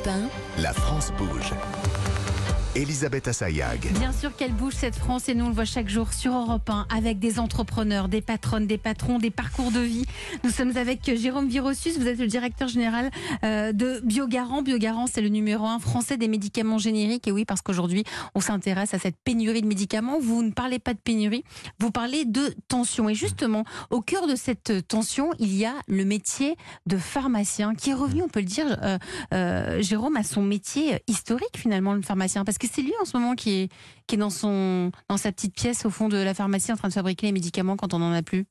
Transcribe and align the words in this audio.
Europe 0.00 0.30
1, 0.56 0.62
La 0.62 0.72
France 0.72 1.12
bouge. 1.18 1.52
Elisabeth 2.76 3.26
Assayag. 3.26 3.90
Bien 3.98 4.12
sûr 4.12 4.34
qu'elle 4.36 4.52
bouge 4.52 4.74
cette 4.74 4.94
France 4.94 5.28
et 5.28 5.34
nous 5.34 5.46
on 5.46 5.48
le 5.48 5.54
voit 5.54 5.64
chaque 5.64 5.88
jour 5.88 6.12
sur 6.12 6.32
Europe 6.32 6.70
1 6.70 6.86
avec 6.96 7.18
des 7.18 7.40
entrepreneurs, 7.40 8.08
des 8.08 8.20
patronnes, 8.20 8.68
des 8.68 8.78
patrons, 8.78 9.18
des 9.18 9.32
parcours 9.32 9.72
de 9.72 9.80
vie. 9.80 10.04
Nous 10.44 10.50
sommes 10.50 10.76
avec 10.76 11.12
Jérôme 11.16 11.48
Virossus, 11.48 11.98
vous 11.98 12.06
êtes 12.06 12.20
le 12.20 12.28
directeur 12.28 12.68
général 12.68 13.10
euh, 13.42 13.72
de 13.72 14.00
Biogarant. 14.04 14.62
Biogarant 14.62 15.08
c'est 15.08 15.20
le 15.20 15.30
numéro 15.30 15.66
un 15.66 15.80
français 15.80 16.16
des 16.16 16.28
médicaments 16.28 16.78
génériques 16.78 17.26
et 17.26 17.32
oui 17.32 17.44
parce 17.44 17.60
qu'aujourd'hui 17.60 18.04
on 18.36 18.40
s'intéresse 18.40 18.94
à 18.94 19.00
cette 19.00 19.16
pénurie 19.24 19.62
de 19.62 19.66
médicaments. 19.66 20.20
Vous 20.20 20.44
ne 20.44 20.52
parlez 20.52 20.78
pas 20.78 20.94
de 20.94 21.00
pénurie, 21.00 21.42
vous 21.80 21.90
parlez 21.90 22.24
de 22.24 22.54
tension 22.68 23.08
et 23.08 23.14
justement 23.14 23.64
au 23.90 24.00
cœur 24.00 24.28
de 24.28 24.36
cette 24.36 24.86
tension 24.86 25.30
il 25.40 25.56
y 25.56 25.64
a 25.64 25.74
le 25.88 26.04
métier 26.04 26.54
de 26.86 26.98
pharmacien 26.98 27.74
qui 27.74 27.90
est 27.90 27.94
revenu 27.94 28.22
on 28.22 28.28
peut 28.28 28.40
le 28.40 28.46
dire 28.46 28.78
euh, 28.84 28.98
euh, 29.34 29.82
Jérôme 29.82 30.16
à 30.16 30.22
son 30.22 30.42
métier 30.42 31.02
historique 31.08 31.56
finalement 31.56 31.94
le 31.94 32.02
pharmacien 32.02 32.44
parce 32.44 32.59
que 32.60 32.68
c'est 32.72 32.82
lui 32.82 32.92
en 33.00 33.04
ce 33.04 33.16
moment 33.16 33.34
qui 33.34 33.68
est, 34.08 34.16
dans, 34.16 34.30
sa 34.30 35.32
petite 35.32 35.54
pièce 35.54 35.84
au 35.86 35.90
fond 35.90 36.08
de 36.08 36.16
la 36.16 36.34
pharmacie 36.34 36.72
en 36.72 36.76
train 36.76 36.88
de 36.88 36.92
fabriquer 36.92 37.26
les 37.26 37.32
médicaments 37.32 37.76
quand 37.76 37.94
on 37.94 37.98
n'en 37.98 38.12
a 38.12 38.22
plus? 38.22 38.46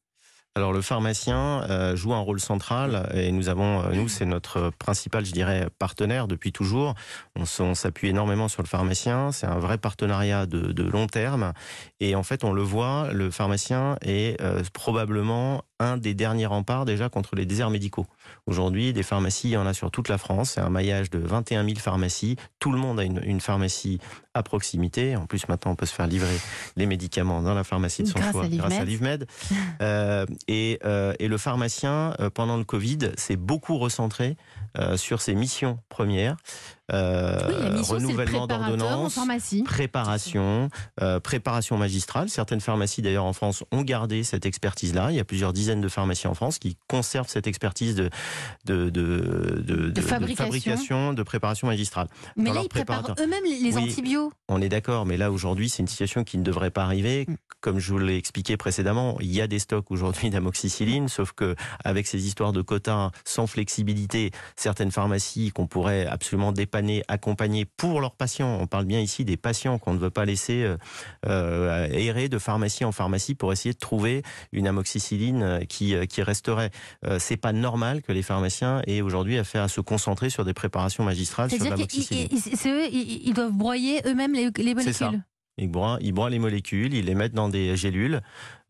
Alors 0.55 0.73
le 0.73 0.81
pharmacien 0.81 1.63
euh, 1.69 1.95
joue 1.95 2.13
un 2.13 2.19
rôle 2.19 2.39
central 2.39 3.09
et 3.13 3.31
nous 3.31 3.49
avons, 3.49 3.81
euh, 3.81 3.93
nous 3.93 4.09
c'est 4.09 4.25
notre 4.25 4.71
principal, 4.71 5.23
je 5.23 5.31
dirais, 5.31 5.67
partenaire 5.77 6.27
depuis 6.27 6.51
toujours. 6.51 6.95
On, 7.35 7.75
s'appuie 7.75 8.09
énormément 8.09 8.47
sur 8.47 8.63
le 8.63 8.67
pharmacien. 8.67 9.31
C'est 9.31 9.45
un 9.45 9.59
vrai 9.59 9.77
partenariat 9.77 10.47
de, 10.47 10.71
de 10.71 10.83
long 10.83 11.05
terme 11.05 11.53
et 11.99 12.15
en 12.15 12.23
fait 12.23 12.43
on 12.43 12.51
le 12.51 12.63
voit, 12.63 13.09
le 13.13 13.29
pharmacien 13.29 13.97
est 14.01 14.41
euh, 14.41 14.63
probablement 14.73 15.63
un 15.79 15.97
des 15.97 16.15
derniers 16.15 16.47
remparts 16.47 16.85
déjà 16.85 17.09
contre 17.09 17.35
les 17.35 17.45
déserts 17.45 17.69
médicaux. 17.69 18.07
Aujourd'hui, 18.45 18.93
des 18.93 19.03
pharmacies, 19.03 19.49
il 19.49 19.51
y 19.53 19.57
en 19.57 19.65
a 19.65 19.73
sur 19.73 19.91
toute 19.91 20.09
la 20.09 20.17
France. 20.17 20.51
C'est 20.51 20.61
un 20.61 20.69
maillage 20.69 21.09
de 21.09 21.19
21 21.19 21.63
000 21.63 21.77
pharmacies. 21.77 22.35
Tout 22.59 22.71
le 22.71 22.77
monde 22.77 22.99
a 22.99 23.03
une, 23.03 23.21
une 23.23 23.41
pharmacie 23.41 23.99
à 24.33 24.43
proximité. 24.43 25.15
En 25.15 25.25
plus, 25.25 25.47
maintenant, 25.47 25.71
on 25.71 25.75
peut 25.75 25.85
se 25.85 25.93
faire 25.93 26.07
livrer 26.07 26.37
les 26.75 26.85
médicaments 26.85 27.41
dans 27.41 27.53
la 27.53 27.63
pharmacie 27.63 28.03
de 28.03 28.07
son 28.07 28.19
Grâce 28.19 28.31
choix, 28.31 28.45
à 28.45 28.47
grâce 28.47 28.79
à 28.79 28.85
Livmed. 28.85 29.27
Euh, 29.81 30.25
et, 30.47 30.79
euh, 30.83 31.13
et 31.19 31.27
le 31.27 31.37
pharmacien, 31.37 32.13
euh, 32.19 32.29
pendant 32.29 32.57
le 32.57 32.63
Covid, 32.63 33.11
s'est 33.15 33.37
beaucoup 33.37 33.77
recentré 33.77 34.35
sur 34.95 35.21
ses 35.21 35.35
missions 35.35 35.79
premières. 35.89 36.37
Euh, 36.91 37.37
Oui, 37.47 37.81
renouvellement 37.81 39.09
pharmacie. 39.09 39.63
préparation, 39.63 40.69
euh, 41.01 41.19
préparation 41.19 41.77
magistrale. 41.77 42.29
Certaines 42.29 42.61
pharmacies 42.61 43.01
d'ailleurs 43.01 43.25
en 43.25 43.33
France 43.33 43.63
ont 43.71 43.81
gardé 43.83 44.23
cette 44.23 44.45
expertise-là. 44.45 45.11
Il 45.11 45.15
y 45.15 45.19
a 45.19 45.23
plusieurs 45.25 45.53
dizaines 45.53 45.81
de 45.81 45.87
pharmacies 45.87 46.27
en 46.27 46.33
France 46.33 46.59
qui 46.59 46.77
conservent 46.87 47.29
cette 47.29 47.47
expertise 47.47 47.95
de, 47.95 48.09
de, 48.65 48.89
de, 48.89 49.61
de- 49.65 49.89
de- 49.89 50.01
fabrication. 50.01 50.45
fabrication, 50.45 51.13
de 51.13 51.23
préparation 51.23 51.67
magistrale. 51.67 52.07
Mais 52.35 52.49
dans 52.49 52.55
là 52.55 52.61
ils 52.63 52.69
préparent 52.69 53.15
eux-mêmes 53.19 53.43
les 53.45 53.59
les 53.59 53.75
Oui. 53.77 53.83
antibiotiques. 53.83 54.33
On 54.47 54.61
est 54.61 54.69
d'accord, 54.69 55.05
mais 55.05 55.17
là 55.17 55.31
aujourd'hui, 55.31 55.69
c'est 55.69 55.81
une 55.83 55.87
situation 55.87 56.23
qui 56.23 56.37
ne 56.37 56.43
devrait 56.43 56.71
pas 56.71 56.83
arriver. 56.83 57.27
Mm. 57.59 57.61
Comme 57.61 57.79
je 57.79 57.91
vous 57.91 57.99
l'ai 57.99 58.15
expliqué 58.17 58.57
précédemment, 58.57 59.17
il 59.19 59.31
y 59.33 59.41
a 59.41 59.47
des 59.47 59.59
stocks 59.59 59.91
aujourd'hui 59.91 60.29
d'amoxicilline, 60.29 61.07
sauf 61.07 61.31
que 61.33 61.55
avec 61.83 62.07
ces 62.07 62.25
histoires 62.25 62.53
de 62.53 62.61
quotas 62.61 63.11
sans 63.25 63.47
flexibilité, 63.47 64.31
certaines 64.55 64.91
pharmacies 64.91 65.51
qu'on 65.51 65.67
pourrait 65.67 66.05
absolument 66.05 66.51
dépanner, 66.51 67.03
accompagner 67.07 67.65
pour 67.65 68.01
leurs 68.01 68.15
patients. 68.15 68.57
On 68.61 68.67
parle 68.67 68.85
bien 68.85 68.99
ici 68.99 69.25
des 69.25 69.37
patients 69.37 69.77
qu'on 69.77 69.93
ne 69.93 69.99
veut 69.99 70.09
pas 70.09 70.25
laisser 70.25 70.63
euh, 70.63 70.77
euh, 71.27 71.87
errer 71.91 72.29
de 72.29 72.37
pharmacie 72.39 72.85
en 72.85 72.91
pharmacie 72.91 73.35
pour 73.35 73.51
essayer 73.51 73.73
de 73.73 73.79
trouver 73.79 74.23
une 74.51 74.67
amoxicilline 74.67 75.43
euh, 75.43 75.59
qui, 75.65 75.95
qui 76.07 76.21
resterait. 76.21 76.71
Euh, 77.05 77.17
c'est 77.19 77.37
pas 77.37 77.51
normal 77.53 78.01
que 78.01 78.11
les 78.11 78.23
pharmaciens 78.23 78.81
aient 78.87 79.01
aujourd'hui 79.01 79.37
à 79.37 79.43
se 79.67 79.81
concentrer 79.81 80.29
sur 80.29 80.45
des 80.45 80.53
préparations 80.53 81.03
magistrales 81.03 81.49
C'est-à-dire 81.49 81.87
qu'ils 81.87 82.29
ils- 82.91 83.33
doivent 83.33 83.51
broyer 83.51 84.01
eux-mêmes 84.05 84.33
les, 84.33 84.49
les 84.57 84.75
C'est 84.81 84.93
ça. 84.93 85.05
molécules. 85.07 85.23
Ils 85.59 85.69
broient 85.69 86.29
les 86.29 86.39
molécules, 86.39 86.93
ils 86.93 87.05
les 87.05 87.15
mettent 87.15 87.33
dans 87.33 87.49
des 87.49 87.75
gélules, 87.75 88.21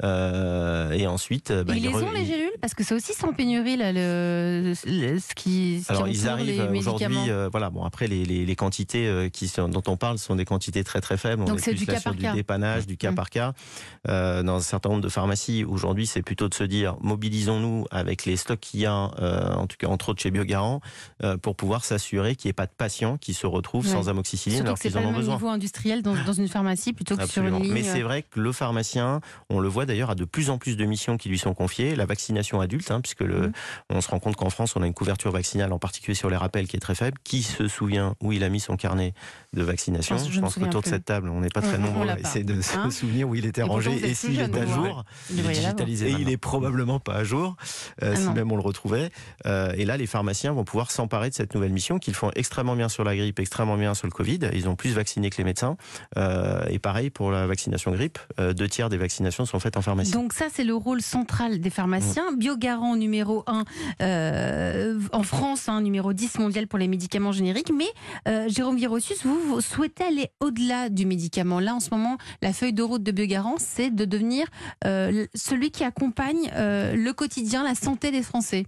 euh, 0.04 0.92
et 0.92 1.08
ensuite, 1.08 1.52
bah, 1.52 1.74
ils 1.76 1.84
les 1.84 1.90
ont 1.94 2.12
les 2.12 2.26
gélules 2.26 2.50
parce 2.62 2.74
que 2.74 2.84
c'est 2.84 2.94
aussi 2.96 3.14
sans 3.14 3.34
pénurie 3.34 3.78
là, 3.78 3.92
le, 3.92 4.74
le- 4.86 5.20
ce 5.20 5.34
qui, 5.36 5.82
ce 5.82 5.88
qui 5.88 5.92
Alors 5.92 6.08
ils 6.08 6.28
arrivent 6.28 6.70
aujourd'hui, 6.76 7.18
euh, 7.30 7.50
voilà. 7.52 7.70
Bon 7.70 7.84
après 7.84 8.08
les, 8.08 8.26
les, 8.26 8.46
les 8.46 8.56
quantités 8.56 9.08
euh, 9.08 9.30
qui 9.30 9.48
sont, 9.48 9.68
dont 9.70 9.84
on 9.88 9.98
parle 9.98 10.18
sont 10.18 10.36
des 10.36 10.46
quantités 10.46 10.84
très 10.84 11.02
très 11.02 11.18
faibles. 11.18 11.42
On 11.44 11.46
Donc 11.46 11.60
est 11.60 11.62
c'est 11.62 11.74
du 11.74 11.86
cas 11.86 12.00
par 12.02 12.14
du 12.16 12.22
cas. 12.22 12.34
dépannage, 12.34 12.88
du 12.88 12.98
cas 12.98 13.12
Mm. 13.12 13.16
par 13.16 13.30
cas. 13.30 13.54
Euh, 14.08 14.44
dans 14.44 14.56
un 14.58 14.62
certain 14.62 14.90
nombre 14.90 15.02
de 15.02 15.10
pharmacies 15.10 15.64
aujourd'hui, 15.64 16.08
c'est 16.08 16.22
plutôt 16.22 16.48
de 16.50 16.54
se 16.54 16.64
dire 16.64 16.96
mobilisons-nous 17.02 17.86
avec 17.92 18.26
les 18.26 18.38
stocks 18.38 18.60
qu'il 18.60 18.81
y 18.81 18.86
a, 18.86 18.94
en 18.94 19.68
tout 19.68 19.78
cas 19.78 19.88
entre 19.88 20.10
autres 20.10 20.22
chez 20.22 20.31
Biogarant, 20.31 20.81
pour 21.42 21.56
pouvoir 21.56 21.84
s'assurer 21.86 22.36
qu'il 22.36 22.48
n'y 22.48 22.52
ait 22.52 22.54
pas 22.54 22.66
de 22.66 22.72
patients 22.78 23.18
qui 23.18 23.34
se 23.34 23.46
retrouvent 23.48 23.80
Ouais. 23.86 23.92
sans 23.92 24.10
amoxicilline 24.10 24.62
alors 24.62 24.78
qu'ils 24.78 24.98
en 24.98 25.04
ont 25.06 25.14
besoin. 25.14 25.36
niveau 25.36 25.48
industriel 25.48 26.02
dans, 26.02 26.14
dans 26.26 26.34
une 26.34 26.48
pharmacie 26.50 26.92
plutôt 26.92 27.16
que 27.16 27.26
sur 27.28 27.44
une 27.44 27.48
Absolument. 27.48 27.60
ligne. 27.64 27.74
Mais 27.74 27.84
c'est 27.84 28.02
vrai 28.02 28.24
que 28.24 28.40
le 28.40 28.52
pharmacien, 28.52 29.22
on 29.50 29.60
le 29.60 29.68
voit 29.70 29.86
d'ailleurs, 29.90 30.12
a 30.12 30.16
de 30.16 30.24
plus 30.26 30.50
en 30.50 30.58
plus 30.58 30.78
de 30.78 30.86
missions 30.86 31.18
qui 31.18 31.28
lui 31.28 31.38
sont 31.38 31.54
confiées. 31.54 31.96
La 31.98 32.06
vaccination 32.06 32.62
adulte, 32.62 32.90
hein, 32.92 33.02
puisque 33.02 33.20
le, 33.22 33.40
Mhm. 33.48 33.52
on 33.90 34.02
se 34.02 34.08
rend 34.10 34.20
compte 34.20 34.38
qu'en 34.38 34.50
France, 34.50 34.76
on 34.78 34.82
a 34.82 34.88
une 34.88 34.94
couverture 34.94 35.32
vaccinale, 35.32 35.74
en 35.74 35.80
particulier 35.80 36.16
sur 36.16 36.30
les 36.30 36.38
rappels, 36.38 36.68
qui 36.68 36.78
est 36.78 36.80
très 36.80 36.96
faible. 36.96 37.18
Qui 37.26 37.44
se 37.44 37.68
souvient 37.68 38.16
où 38.22 38.32
il 38.32 38.44
a 38.46 38.50
mis 38.50 38.62
son 38.62 38.78
carnet 38.78 39.14
de 39.54 39.64
vaccination? 39.64 40.18
Je- 40.18 40.32
je 40.32 40.40
pense 40.40 40.56
qu'autour 40.56 40.82
de 40.82 40.88
cette 40.88 41.04
table, 41.06 41.28
on 41.30 41.42
n'est 41.42 41.50
pas 41.50 41.62
très 41.62 41.78
nombreux 41.78 42.08
à 42.08 42.18
essayer 42.20 42.46
de 42.46 42.54
Hein? 42.54 42.90
se 42.92 43.00
souvenir 43.00 43.28
où 43.28 43.36
il 43.36 43.46
était 43.46 43.62
Et 43.62 43.64
rangé 43.66 43.92
et 44.10 44.14
s'il 44.14 44.40
est 44.40 44.44
à 44.56 44.66
vous, 44.66 44.86
jour. 44.86 45.04
Vous 45.30 45.38
devriez 45.38 45.62
l'avoir. 45.62 45.88
Et 45.90 46.12
il 46.22 46.30
est 46.30 46.38
probablement 46.38 47.00
pas 47.00 47.16
à 47.16 47.24
jour, 47.24 47.56
euh, 48.04 48.14
Ah 48.14 48.16
si 48.16 48.30
même 48.30 48.52
on 48.52 48.56
le 48.56 48.62
retrouvait. 48.62 49.10
Euh, 49.46 49.74
et 49.76 49.86
là, 49.86 49.98
les 49.98 50.06
pharmaciens 50.08 50.54
vont 50.54 50.64
pouvoir 50.64 50.92
s'emparer 50.92 51.30
de 51.30 51.36
cette 51.36 51.54
nouvelle 51.56 51.72
mission 51.74 51.98
qu'ils 52.00 52.14
font 52.14 52.32
extrêmement 52.36 52.76
bien 52.76 52.90
sur 52.90 53.04
la 53.04 53.16
grippe, 53.16 53.40
extrêmement 53.40 53.78
bien 53.78 53.94
sur 53.96 54.06
le 54.08 54.12
Covid. 54.12 54.40
Ils 54.54 54.70
ont 54.70 54.76
plus 54.76 54.92
vacciné 54.94 55.30
que 55.30 55.38
les 55.38 55.44
médecins. 55.44 55.78
Euh, 56.18 56.64
et 56.70 56.80
pareil 56.80 57.10
pour 57.10 57.32
la 57.32 57.48
vaccination 57.48 57.92
grippe, 57.92 58.20
deux 58.38 58.68
tiers 58.70 58.90
des 58.90 58.98
vaccinations 58.98 59.46
sont 59.46 59.60
faites 59.60 59.78
en 59.78 59.79
pharmacie. 59.82 60.12
Donc 60.12 60.34
ça, 60.34 60.48
c'est 60.52 60.64
le 60.64 60.76
rôle 60.76 61.02
central 61.02 61.60
des 61.60 61.70
pharmaciens. 61.70 62.32
Biogarant 62.34 62.96
numéro 62.96 63.44
1 63.48 63.64
en 65.12 65.24
France, 65.24 65.70
hein, 65.70 65.82
numéro 65.82 66.14
10 66.14 66.40
mondial 66.40 66.68
pour 66.68 66.80
les 66.80 66.88
médicaments 66.88 67.32
génériques. 67.32 67.72
Mais 67.76 67.90
euh, 68.28 68.48
Jérôme 68.48 68.78
Virossus, 68.78 69.24
vous, 69.24 69.40
vous 69.40 69.62
souhaitez 69.62 70.04
aller 70.04 70.30
au-delà 70.40 70.90
du 70.90 71.06
médicament. 71.06 71.60
Là, 71.60 71.76
en 71.76 71.80
ce 71.80 71.90
moment, 71.92 72.18
la 72.42 72.54
feuille 72.54 72.74
de 72.74 72.84
route 72.84 73.04
de 73.04 73.12
Biogarant, 73.12 73.56
c'est 73.58 73.90
de 73.90 74.06
devenir 74.06 74.48
euh, 74.86 75.26
celui 75.36 75.72
qui 75.72 75.84
accompagne 75.84 76.52
euh, 76.56 76.96
le 76.96 77.14
quotidien, 77.14 77.64
la 77.64 77.76
santé 77.76 78.12
des 78.12 78.24
Français. 78.24 78.66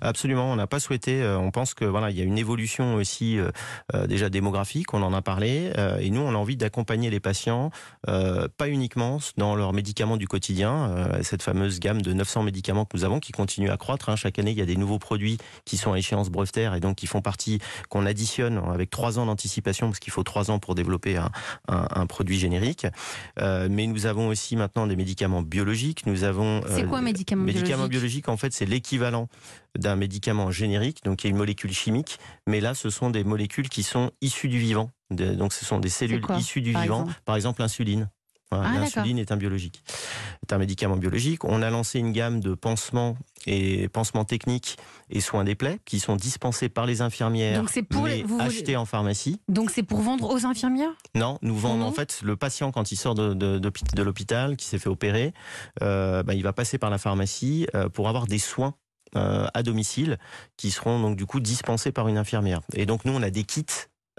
Absolument, 0.00 0.50
on 0.52 0.56
n'a 0.56 0.66
pas 0.66 0.80
souhaité. 0.80 1.22
euh, 1.22 1.38
on 1.38 1.50
pense 1.50 1.74
que 1.74 1.84
voilà, 1.84 2.10
il 2.10 2.18
y 2.18 2.20
a 2.20 2.24
une 2.24 2.38
évolution 2.38 2.94
aussi 2.94 3.38
euh, 3.38 3.50
euh, 3.94 4.06
déjà 4.06 4.28
démographique. 4.28 4.92
On 4.94 5.02
en 5.02 5.12
a 5.14 5.22
parlé, 5.22 5.70
euh, 5.78 5.98
et 5.98 6.10
nous, 6.10 6.20
on 6.20 6.30
a 6.30 6.36
envie 6.36 6.56
d'accompagner 6.56 7.10
les 7.10 7.20
patients, 7.20 7.70
euh, 8.08 8.48
pas 8.56 8.68
uniquement 8.68 9.18
dans 9.36 9.54
leurs 9.56 9.72
médicaments 9.72 10.16
du 10.16 10.28
quotidien. 10.28 11.08
cette 11.22 11.42
fameuse 11.42 11.80
gamme 11.80 12.02
de 12.02 12.12
900 12.12 12.42
médicaments 12.42 12.84
que 12.84 12.96
nous 12.96 13.04
avons, 13.04 13.20
qui 13.20 13.32
continue 13.32 13.70
à 13.70 13.76
croître. 13.76 14.08
hein. 14.08 14.16
Chaque 14.16 14.38
année, 14.38 14.50
il 14.50 14.58
y 14.58 14.62
a 14.62 14.66
des 14.66 14.76
nouveaux 14.76 14.98
produits 14.98 15.38
qui 15.64 15.76
sont 15.76 15.92
à 15.92 15.98
échéance 15.98 16.30
brevetaire 16.30 16.74
et 16.74 16.80
donc 16.80 16.96
qui 16.96 17.06
font 17.06 17.22
partie 17.22 17.58
qu'on 17.88 18.06
additionne 18.06 18.60
avec 18.72 18.90
trois 18.90 19.18
ans 19.18 19.26
d'anticipation, 19.26 19.88
parce 19.88 19.98
qu'il 20.00 20.12
faut 20.12 20.22
trois 20.22 20.50
ans 20.50 20.58
pour 20.58 20.74
développer 20.74 21.16
un, 21.16 21.30
un- 21.68 21.86
un 21.90 22.06
produit 22.06 22.38
générique. 22.38 22.86
Mais 23.40 23.86
nous 23.86 24.06
avons 24.06 24.28
aussi 24.28 24.56
maintenant 24.56 24.86
des 24.86 24.96
médicaments 24.96 25.42
biologiques. 25.42 26.06
Nous 26.06 26.24
avons 26.24 26.60
C'est 26.68 26.84
quoi 26.86 26.98
un 26.98 27.02
médicament 27.02 27.44
Médicament 27.44 27.86
biologique? 27.88 27.90
biologique, 27.90 28.28
en 28.28 28.36
fait, 28.36 28.52
c'est 28.52 28.66
l'équivalent 28.66 29.28
d'un 29.78 29.96
médicament 29.96 30.50
générique, 30.50 31.02
donc 31.04 31.18
qui 31.18 31.26
est 31.26 31.30
une 31.30 31.36
molécule 31.36 31.72
chimique, 31.72 32.18
mais 32.46 32.60
là, 32.60 32.74
ce 32.74 32.90
sont 32.90 33.10
des 33.10 33.24
molécules 33.24 33.68
qui 33.68 33.82
sont 33.82 34.10
issues 34.20 34.48
du 34.48 34.58
vivant. 34.58 34.90
De- 35.10 35.34
donc, 35.34 35.52
ce 35.52 35.64
sont 35.64 35.78
des 35.80 35.88
cellules 35.88 36.20
quoi, 36.20 36.36
issues 36.36 36.60
du 36.62 36.72
par 36.72 36.82
vivant. 36.82 37.00
exemple 37.00 37.20
Par 37.24 37.36
exemple, 37.36 37.60
l'insuline. 37.62 38.08
Voilà, 38.50 38.70
Ah, 38.72 38.78
l'insuline 38.78 39.18
est 39.18 39.32
un 39.32 39.36
biologique, 39.36 39.82
est 40.46 40.52
un 40.52 40.58
médicament 40.58 40.96
biologique. 40.96 41.42
On 41.44 41.60
a 41.62 41.70
lancé 41.70 41.98
une 41.98 42.12
gamme 42.12 42.38
de 42.38 42.54
pansements 42.54 43.16
et 43.46 43.88
pansements 43.88 44.24
techniques 44.24 44.76
et 45.10 45.20
soins 45.20 45.42
des 45.42 45.56
plaies 45.56 45.80
qui 45.84 45.98
sont 45.98 46.14
dispensés 46.14 46.68
par 46.68 46.86
les 46.86 47.00
infirmières, 47.00 47.60
Donc 47.62 47.82
pour 47.88 48.06
les- 48.06 48.22
vous 48.22 48.38
achetés 48.40 48.76
en 48.76 48.84
pharmacie. 48.84 49.40
Donc 49.48 49.70
c'est 49.72 49.82
pour 49.82 50.00
vendre 50.02 50.30
aux 50.32 50.44
infirmières? 50.46 50.92
Non, 51.16 51.38
nous 51.42 51.56
vendons 51.56 51.86
en 51.86 51.92
fait 51.92 52.20
le 52.22 52.36
patient 52.36 52.70
quand 52.70 52.92
il 52.92 52.96
sort 52.96 53.14
de, 53.16 53.34
de, 53.34 53.58
d'hôpi- 53.58 53.82
de 53.92 54.02
l'hôpital, 54.02 54.56
qui 54.56 54.66
s'est 54.66 54.78
fait 54.78 54.90
opérer, 54.90 55.32
euh, 55.82 56.22
bah, 56.22 56.34
il 56.34 56.42
va 56.44 56.52
passer 56.52 56.78
par 56.78 56.90
la 56.90 56.98
pharmacie 56.98 57.66
euh, 57.74 57.88
pour 57.88 58.08
avoir 58.08 58.26
des 58.26 58.38
soins 58.38 58.74
à 59.14 59.62
domicile 59.62 60.18
qui 60.56 60.70
seront 60.70 61.00
donc 61.00 61.16
du 61.16 61.26
coup 61.26 61.40
dispensés 61.40 61.92
par 61.92 62.08
une 62.08 62.18
infirmière. 62.18 62.60
Et 62.74 62.86
donc 62.86 63.04
nous 63.04 63.12
on 63.12 63.22
a 63.22 63.30
des 63.30 63.44
kits 63.44 63.66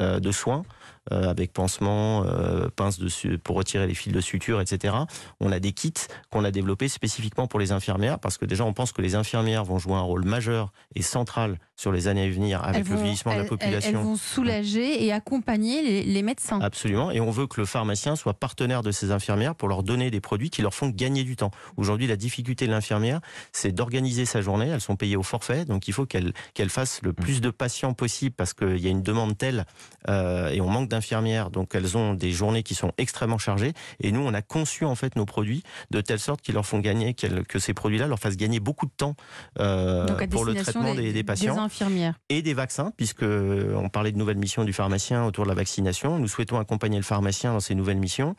euh, 0.02 0.20
de 0.20 0.32
soins 0.34 0.64
euh, 0.64 0.95
avec 1.12 1.54
pansement, 1.54 2.24
euh, 2.26 2.68
pince 2.76 3.00
de 3.00 3.08
su- 3.08 3.38
pour 3.38 3.56
retirer 3.56 3.86
les 3.88 3.94
fils 3.94 4.12
de 4.14 4.22
suture, 4.22 4.60
etc. 4.62 4.96
On 5.40 5.52
a 5.52 5.60
des 5.60 5.72
kits 5.72 5.94
qu'on 6.32 6.44
a 6.44 6.52
développés 6.52 6.88
spécifiquement 6.88 7.48
pour 7.48 7.60
les 7.60 7.72
infirmières 7.72 8.20
parce 8.20 8.38
que 8.38 8.46
déjà 8.46 8.64
on 8.66 8.74
pense 8.74 8.92
que 8.92 9.02
les 9.02 9.16
infirmières 9.16 9.64
vont 9.64 9.78
jouer 9.78 9.94
un 9.94 10.02
rôle 10.02 10.26
majeur 10.26 10.72
et 10.96 11.02
central 11.02 11.60
sur 11.76 11.92
les 11.92 12.08
années 12.08 12.24
à 12.26 12.30
venir 12.30 12.64
avec 12.64 12.82
Elles 12.86 12.90
le 12.90 12.96
vont- 12.96 13.02
vieillissement 13.04 13.34
de 13.34 13.38
la 13.38 13.42
elles- 13.44 13.46
elles- 13.46 13.50
population. 13.58 13.90
Elles, 14.00 14.06
vont 14.06 14.16
soulager 14.16 15.04
et 15.06 15.12
accompagner 15.12 15.82
les, 15.84 16.04
les 16.04 16.22
médecins. 16.24 16.60
Absolument. 16.62 17.12
Et 17.12 17.20
on 17.20 17.32
veut 17.32 17.48
que 17.48 17.60
le 17.60 17.66
pharmacien 17.68 18.16
soit 18.16 18.34
partenaire 18.34 18.82
de 18.82 18.92
ces 18.92 19.12
infirmières 19.12 19.56
pour 19.56 19.68
leur 19.68 19.84
donner 19.84 20.10
des 20.10 20.22
produits 20.22 20.50
qui 20.50 20.62
leur 20.62 20.74
font 20.74 20.90
gagner 20.90 21.24
du 21.24 21.36
temps. 21.36 21.52
Aujourd'hui, 21.78 22.08
la 22.08 22.16
difficulté 22.16 22.66
de 22.66 22.72
l'infirmière, 22.72 23.20
c'est 23.52 23.72
d'organiser 23.74 24.26
sa 24.26 24.42
journée. 24.42 24.68
Elles 24.70 24.82
sont 24.82 24.96
payées 24.96 25.18
au 25.18 25.24
forfait, 25.24 25.66
donc 25.66 25.88
il 25.88 25.94
faut 25.94 26.06
qu'elle 26.06 26.34
qu'elle 26.54 26.70
fasse 26.70 27.02
le 27.04 27.12
plus 27.14 27.42
de 27.42 27.50
patients 27.50 27.94
possible 27.94 28.34
parce 28.36 28.54
qu'il 28.54 28.78
y 28.78 28.88
a 28.88 28.90
une 28.90 29.04
demande 29.04 29.38
telle 29.38 29.66
euh, 30.10 30.50
et 30.50 30.62
on 30.62 30.70
manque 30.70 30.88
d'infirmières. 30.96 31.50
Donc 31.52 31.76
elles 31.76 31.98
ont 31.98 32.14
des 32.14 32.32
journées 32.32 32.64
qui 32.64 32.76
sont 32.76 32.92
extrêmement 32.98 33.38
chargées. 33.38 33.74
Et 34.00 34.12
nous, 34.12 34.22
on 34.22 34.34
a 34.34 34.42
conçu 34.42 34.86
en 34.86 34.96
fait 34.96 35.16
nos 35.16 35.26
produits 35.26 35.64
de 35.92 36.02
telle 36.02 36.20
sorte 36.20 36.42
qu'ils 36.42 36.56
leur 36.56 36.66
font 36.66 36.80
gagner, 36.80 37.14
que 37.14 37.60
ces 37.60 37.74
produits-là 37.74 38.08
leur 38.08 38.20
fassent 38.20 38.38
gagner 38.38 38.60
beaucoup 38.60 38.86
de 38.86 38.92
temps 38.96 39.16
euh, 39.60 40.06
Donc 40.06 40.28
pour 40.30 40.46
le 40.46 40.56
traitement 40.56 40.96
des, 40.96 41.12
des 41.14 41.24
patients 41.24 41.58
infirmières. 41.60 42.16
et 42.30 42.42
des 42.42 42.54
vaccins, 42.54 42.92
puisque 42.98 43.24
euh, 43.24 43.76
on 43.76 43.90
parlait 43.90 44.12
de 44.12 44.18
nouvelles 44.18 44.38
missions 44.38 44.64
du 44.64 44.74
pharmacien 44.74 45.26
autour 45.26 45.44
de 45.44 45.50
la 45.50 45.56
vaccination. 45.56 46.18
Nous 46.20 46.28
souhaitons 46.28 46.58
accompagner 46.60 46.98
le 46.98 47.04
pharmacien 47.04 47.54
dans 47.54 47.60
ces 47.60 47.76
nouvelles 47.76 47.98
missions 47.98 48.36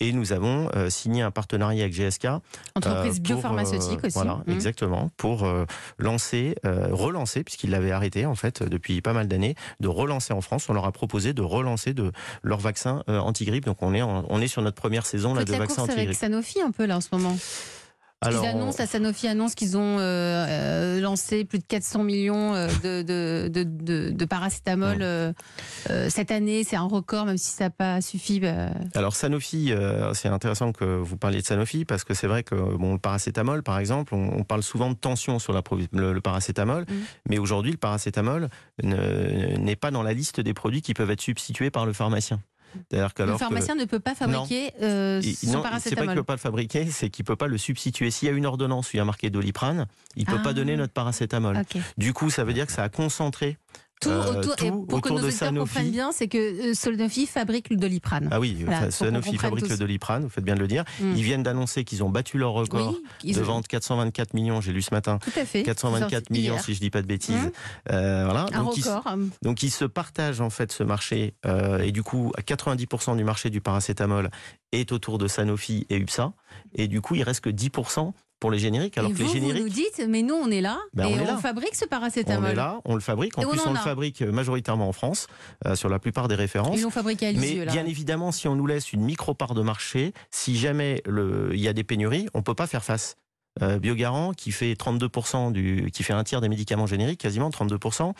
et 0.00 0.12
nous 0.12 0.32
avons 0.32 0.70
euh, 0.74 0.90
signé 0.90 1.22
un 1.22 1.30
partenariat 1.30 1.84
avec 1.84 1.94
GSK. 1.94 2.26
Entreprise 2.74 3.14
pour, 3.20 3.22
biopharmaceutique 3.22 4.04
aussi. 4.04 4.14
Voilà, 4.14 4.42
Mhm. 4.46 4.54
exactement, 4.54 5.10
pour 5.16 5.46
lancer, 5.98 6.54
relancer, 6.64 7.44
puisqu'ils 7.44 7.70
l'avaient 7.70 7.90
arrêté 7.92 8.26
en 8.26 8.34
fait 8.34 8.62
depuis 8.62 9.00
pas 9.00 9.12
mal 9.12 9.28
d'années, 9.28 9.54
de 9.80 9.88
relancer 9.88 10.32
en 10.32 10.40
France. 10.40 10.68
On 10.68 10.72
leur 10.72 10.84
a 10.86 10.92
proposé 10.92 11.32
de 11.32 11.42
relancer 11.42 11.94
de 11.98 12.12
leur 12.42 12.58
vaccin 12.58 13.02
euh, 13.08 13.18
anti-grippe. 13.18 13.64
Donc 13.64 13.78
on 13.82 13.94
est 13.94 14.02
en- 14.02 14.24
on 14.28 14.40
est 14.40 14.48
sur 14.48 14.62
notre 14.62 14.76
première 14.80 15.06
saison 15.06 15.34
là, 15.34 15.44
de 15.44 15.52
vaccin 15.52 15.82
avec 15.82 15.92
anti-grippe. 15.96 16.18
Sanofi 16.18 16.60
un 16.62 16.70
peu 16.70 16.86
là 16.86 16.96
en 16.96 17.00
ce 17.00 17.08
moment. 17.12 17.36
Ils 18.26 18.36
annoncent, 18.46 18.78
la 18.78 18.86
Sanofi 18.86 19.28
annonce 19.28 19.54
qu'ils 19.54 19.76
ont 19.76 19.98
euh, 19.98 20.00
euh, 20.48 21.00
lancé 21.00 21.44
plus 21.44 21.58
de 21.60 21.64
400 21.64 22.02
millions 22.02 22.54
euh, 22.54 22.66
de, 22.82 23.02
de, 23.02 23.48
de, 23.48 23.62
de- 23.62 24.10
de 24.10 24.24
paracétamol 24.24 24.98
euh, 25.02 25.32
cette 26.08 26.30
année. 26.32 26.64
C'est 26.64 26.76
un 26.76 26.82
record, 26.88 27.26
même 27.26 27.38
si 27.38 27.50
ça 27.50 27.64
n'a 27.64 27.70
pas 27.70 28.00
suffi. 28.00 28.40
bah, 28.40 28.70
Alors 28.94 29.14
Sanofi, 29.14 29.72
euh, 29.72 30.12
c'est 30.14 30.28
intéressant 30.28 30.72
que 30.72 30.84
vous 30.84 31.16
parliez 31.16 31.40
de 31.40 31.46
Sanofi 31.46 31.84
parce 31.84 32.02
que 32.04 32.12
c'est 32.14 32.26
vrai 32.26 32.42
que 32.42 32.54
bon, 32.56 32.94
le 32.94 32.98
paracétamol, 32.98 33.62
par 33.62 33.78
exemple, 33.78 34.14
on, 34.14 34.38
on 34.38 34.44
parle 34.44 34.62
souvent 34.62 34.90
de 34.90 34.96
tension 34.96 35.38
sur 35.38 35.52
la, 35.52 35.62
le, 35.92 36.12
le 36.12 36.20
paracétamol, 36.20 36.86
Mhm. 36.88 36.96
mais 37.28 37.38
aujourd'hui 37.38 37.70
le 37.72 37.78
paracétamol 37.78 38.48
ne- 38.82 39.56
n'est 39.58 39.76
pas 39.76 39.90
dans 39.90 40.02
la 40.02 40.12
liste 40.12 40.40
des 40.40 40.54
produits 40.54 40.82
qui 40.82 40.94
peuvent 40.94 41.10
être 41.10 41.20
substitués 41.20 41.70
par 41.70 41.86
le 41.86 41.92
pharmacien. 41.92 42.40
C'est-à-dire 42.90 43.10
le 43.26 43.32
que- 43.32 43.38
pharmacien 43.38 43.74
ne 43.74 43.84
peut 43.84 44.00
pas 44.00 44.14
fabriquer 44.14 44.72
euh, 44.82 45.20
il- 45.22 45.34
son 45.34 45.46
non, 45.46 45.52
c'est 45.52 45.54
pas 45.54 45.60
qu'il 45.60 45.62
paracétamol. 45.70 46.08
ne 46.10 46.14
peut 46.20 46.24
pas 46.24 46.32
le 46.34 46.38
fabriquer, 46.38 46.86
c'est 46.90 47.10
qu'il 47.10 47.24
peut 47.24 47.36
pas 47.36 47.46
le 47.46 47.58
substituer. 47.58 48.10
S'il 48.10 48.28
y 48.28 48.30
a 48.30 48.34
une 48.34 48.46
ordonnance 48.46 48.88
où 48.88 48.90
il 48.94 48.98
y 48.98 49.00
a 49.00 49.04
marqué 49.04 49.30
doliprane, 49.30 49.86
il 50.16 50.26
peut 50.26 50.36
Ah. 50.38 50.42
pas 50.42 50.52
donner 50.52 50.76
notre 50.76 50.92
paracétamol. 50.92 51.62
Du 51.96 52.12
coup, 52.12 52.30
ça 52.30 52.44
veut 52.44 52.52
dire 52.52 52.66
que 52.66 52.72
ça 52.72 52.82
a 52.82 52.88
concentré. 52.88 53.56
Tout 54.00 54.10
Euh, 54.10 54.38
autour, 54.40 54.52
et 54.54 54.56
tout 54.70 54.86
pour 54.86 55.00
que 55.00 55.08
nos 55.08 55.20
de 55.20 55.30
Sanofi. 55.30 55.58
comprennent 55.70 55.90
bien, 55.90 56.12
c'est 56.12 56.28
que 56.28 56.70
euh, 56.70 56.74
Sanofi 56.74 57.26
fabrique 57.26 57.68
le 57.70 57.76
doliprane. 57.76 58.28
Ah 58.30 58.38
oui, 58.40 58.56
Voilà, 58.64 58.90
Sanofi 58.90 59.36
fabrique 59.38 59.64
tous. 59.64 59.70
le 59.72 59.76
doliprane, 59.78 60.22
vous 60.22 60.28
faites 60.28 60.44
bien 60.44 60.54
de 60.54 60.60
le 60.60 60.68
dire. 60.68 60.84
Mm. 61.00 61.14
Ils 61.16 61.22
viennent 61.22 61.42
d'annoncer 61.42 61.84
qu'ils 61.84 62.04
ont 62.04 62.10
battu 62.10 62.38
leur 62.38 62.52
record 62.52 62.94
oui, 63.24 63.32
de 63.32 63.40
vente 63.40 63.66
424 63.66 64.34
millions, 64.34 64.60
j'ai 64.60 64.72
lu 64.72 64.82
ce 64.82 64.94
matin. 64.94 65.18
Tout 65.18 65.38
à 65.38 65.44
fait. 65.44 65.62
424 65.64 66.10
Sorti 66.12 66.32
millions, 66.32 66.54
hier. 66.54 66.64
si 66.64 66.74
je 66.74 66.80
dis 66.80 66.90
pas 66.90 67.02
de 67.02 67.06
bêtises. 67.06 67.34
Mmh. 67.36 67.50
Euh, 67.92 68.24
voilà. 68.24 68.46
Un 68.52 68.62
Donc 68.62 68.74
record. 68.74 69.04
donc 69.42 69.62
ils 69.62 69.70
se 69.70 69.84
partagent 69.84 70.40
en 70.40 70.50
fait 70.50 70.70
ce 70.72 70.82
marché 70.84 71.34
euh, 71.46 71.78
et 71.80 71.90
du 71.92 72.02
coup, 72.02 72.32
à 72.36 72.42
90% 72.42 73.16
du 73.16 73.24
marché 73.24 73.50
du 73.50 73.60
paracétamol 73.60 74.30
est 74.72 74.92
autour 74.92 75.18
de 75.18 75.26
Sanofi 75.28 75.86
et 75.90 75.96
UPSA 75.96 76.32
et 76.74 76.88
du 76.88 77.00
coup, 77.00 77.14
il 77.14 77.22
reste 77.22 77.40
que 77.40 77.50
10% 77.50 78.12
pour 78.40 78.50
les 78.50 78.58
génériques. 78.58 78.96
Alors 78.98 79.10
et 79.10 79.14
que 79.14 79.18
vous, 79.18 79.24
les 79.24 79.28
vous 79.40 79.46
génériques, 79.46 79.62
nous 79.62 79.68
dites, 79.68 80.04
mais 80.08 80.22
nous, 80.22 80.34
on 80.34 80.50
est 80.50 80.60
là 80.60 80.78
Ben, 80.94 81.06
et 81.08 81.14
on 81.14 81.22
on, 81.22 81.26
là. 81.26 81.36
fabrique 81.38 81.74
ce 81.74 81.84
on 81.84 81.88
paracétamol. 81.88 82.50
est 82.50 82.54
là, 82.54 82.80
on 82.84 82.94
le 82.94 83.00
fabrique. 83.00 83.36
En 83.38 83.42
Et 83.42 83.46
on 83.46 83.50
plus, 83.50 83.60
en 83.60 83.70
on 83.70 83.72
le 83.72 83.78
fabrique 83.78 84.22
majoritairement 84.22 84.88
en 84.88 84.92
France, 84.92 85.26
euh, 85.66 85.74
sur 85.74 85.88
la 85.88 85.98
plupart 85.98 86.28
des 86.28 86.34
références. 86.34 86.76
Ils 86.78 86.82
l'ont 86.82 86.90
fabriqué 86.90 87.28
à 87.28 87.32
Mais 87.32 87.64
là. 87.64 87.72
bien 87.72 87.86
évidemment, 87.86 88.32
si 88.32 88.48
on 88.48 88.54
nous 88.54 88.66
laisse 88.66 88.92
une 88.92 89.02
micro-part 89.02 89.54
de 89.54 89.62
marché, 89.62 90.12
si 90.30 90.56
jamais 90.56 91.02
il 91.52 91.60
y 91.60 91.68
a 91.68 91.72
des 91.72 91.84
pénuries, 91.84 92.28
on 92.34 92.42
peut 92.42 92.54
pas 92.54 92.66
faire 92.66 92.84
face. 92.84 93.16
Euh, 93.62 93.78
Biogarant, 93.78 94.32
qui 94.32 94.52
fait 94.52 94.74
32%, 94.74 95.50
du, 95.52 95.90
qui 95.92 96.02
fait 96.02 96.12
un 96.12 96.22
tiers 96.24 96.40
des 96.40 96.48
médicaments 96.48 96.86
génériques, 96.86 97.20
quasiment 97.20 97.50
32%, 97.50 98.12